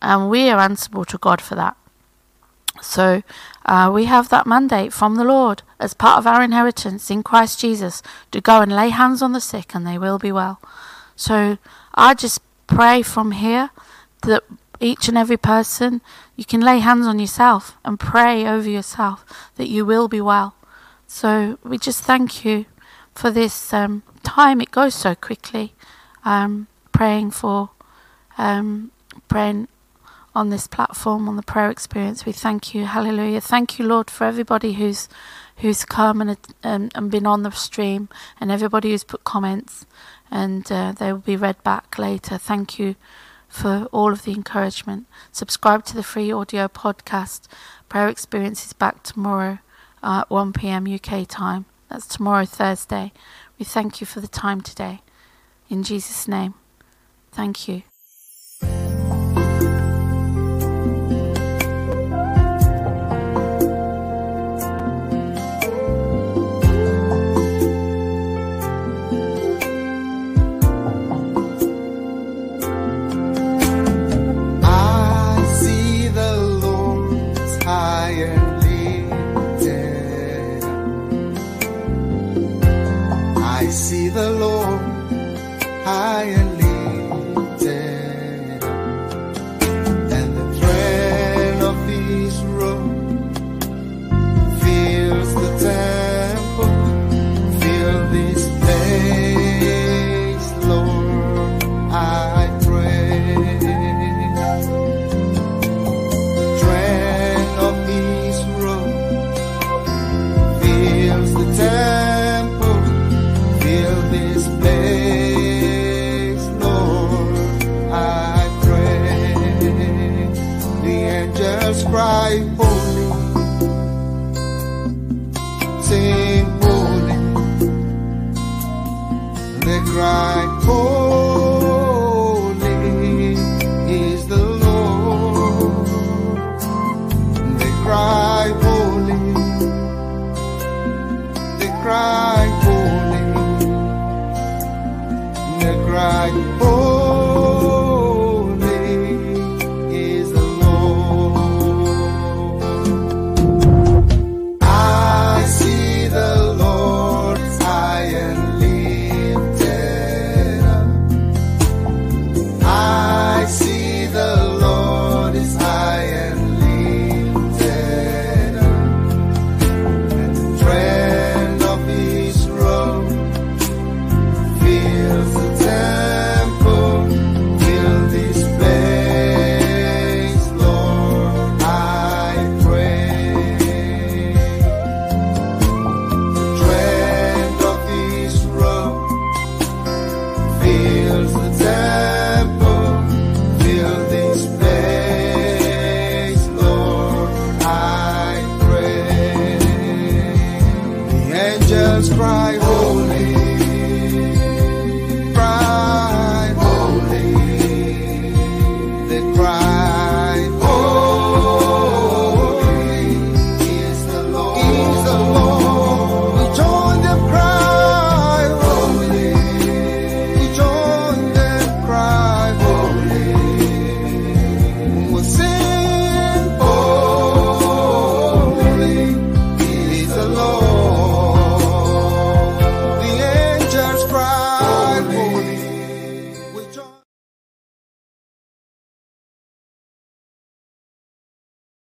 And 0.00 0.30
we 0.30 0.48
are 0.48 0.58
answerable 0.58 1.04
to 1.06 1.18
God 1.18 1.40
for 1.40 1.54
that. 1.54 1.76
So 2.80 3.22
uh, 3.66 3.90
we 3.92 4.04
have 4.04 4.28
that 4.28 4.46
mandate 4.46 4.92
from 4.92 5.16
the 5.16 5.24
Lord 5.24 5.62
as 5.80 5.94
part 5.94 6.18
of 6.18 6.26
our 6.26 6.42
inheritance 6.42 7.10
in 7.10 7.22
Christ 7.22 7.60
Jesus 7.60 8.02
to 8.30 8.40
go 8.40 8.60
and 8.60 8.74
lay 8.74 8.90
hands 8.90 9.22
on 9.22 9.32
the 9.32 9.40
sick 9.40 9.74
and 9.74 9.86
they 9.86 9.98
will 9.98 10.18
be 10.18 10.32
well. 10.32 10.60
So 11.16 11.58
I 11.94 12.14
just 12.14 12.40
pray 12.66 13.02
from 13.02 13.32
here 13.32 13.70
that 14.22 14.44
each 14.80 15.08
and 15.08 15.18
every 15.18 15.36
person, 15.36 16.00
you 16.36 16.44
can 16.44 16.60
lay 16.60 16.78
hands 16.78 17.06
on 17.06 17.18
yourself 17.18 17.76
and 17.84 17.98
pray 17.98 18.46
over 18.46 18.68
yourself 18.68 19.24
that 19.56 19.68
you 19.68 19.84
will 19.84 20.06
be 20.08 20.20
well. 20.20 20.54
So 21.06 21.58
we 21.64 21.78
just 21.78 22.04
thank 22.04 22.44
you 22.44 22.66
for 23.14 23.30
this 23.30 23.72
um, 23.72 24.02
time. 24.22 24.60
It 24.60 24.70
goes 24.70 24.94
so 24.94 25.14
quickly. 25.14 25.74
Um, 26.24 26.68
praying 26.92 27.30
for, 27.32 27.70
um, 28.38 28.90
praying 29.28 29.68
on 30.34 30.50
this 30.50 30.66
platform 30.66 31.28
on 31.28 31.36
the 31.36 31.42
prayer 31.42 31.70
experience. 31.70 32.24
We 32.24 32.32
thank 32.32 32.74
you, 32.74 32.84
Hallelujah. 32.86 33.40
Thank 33.40 33.78
you, 33.78 33.86
Lord, 33.86 34.10
for 34.10 34.24
everybody 34.24 34.74
who's 34.74 35.08
who's 35.56 35.84
come 35.84 36.20
and 36.20 36.38
and, 36.62 36.92
and 36.94 37.10
been 37.10 37.26
on 37.26 37.42
the 37.42 37.50
stream, 37.50 38.08
and 38.40 38.50
everybody 38.50 38.90
who's 38.90 39.04
put 39.04 39.24
comments, 39.24 39.84
and 40.30 40.70
uh, 40.70 40.92
they 40.92 41.12
will 41.12 41.20
be 41.20 41.36
read 41.36 41.62
back 41.64 41.98
later. 41.98 42.38
Thank 42.38 42.78
you 42.78 42.94
for 43.48 43.88
all 43.92 44.12
of 44.12 44.22
the 44.24 44.32
encouragement. 44.32 45.06
Subscribe 45.32 45.84
to 45.86 45.94
the 45.94 46.02
free 46.02 46.30
audio 46.30 46.68
podcast. 46.68 47.48
Prayer 47.88 48.08
Experience 48.08 48.66
is 48.66 48.72
back 48.74 49.02
tomorrow 49.02 49.58
at 50.02 50.28
1 50.30 50.52
p.m. 50.52 50.86
UK 50.86 51.26
time. 51.26 51.64
That's 51.88 52.06
tomorrow, 52.06 52.44
Thursday. 52.44 53.12
We 53.58 53.64
thank 53.64 54.00
you 54.00 54.06
for 54.06 54.20
the 54.20 54.28
time 54.28 54.60
today. 54.60 55.00
In 55.70 55.82
Jesus' 55.82 56.28
name, 56.28 56.54
thank 57.32 57.66
you. 57.66 57.82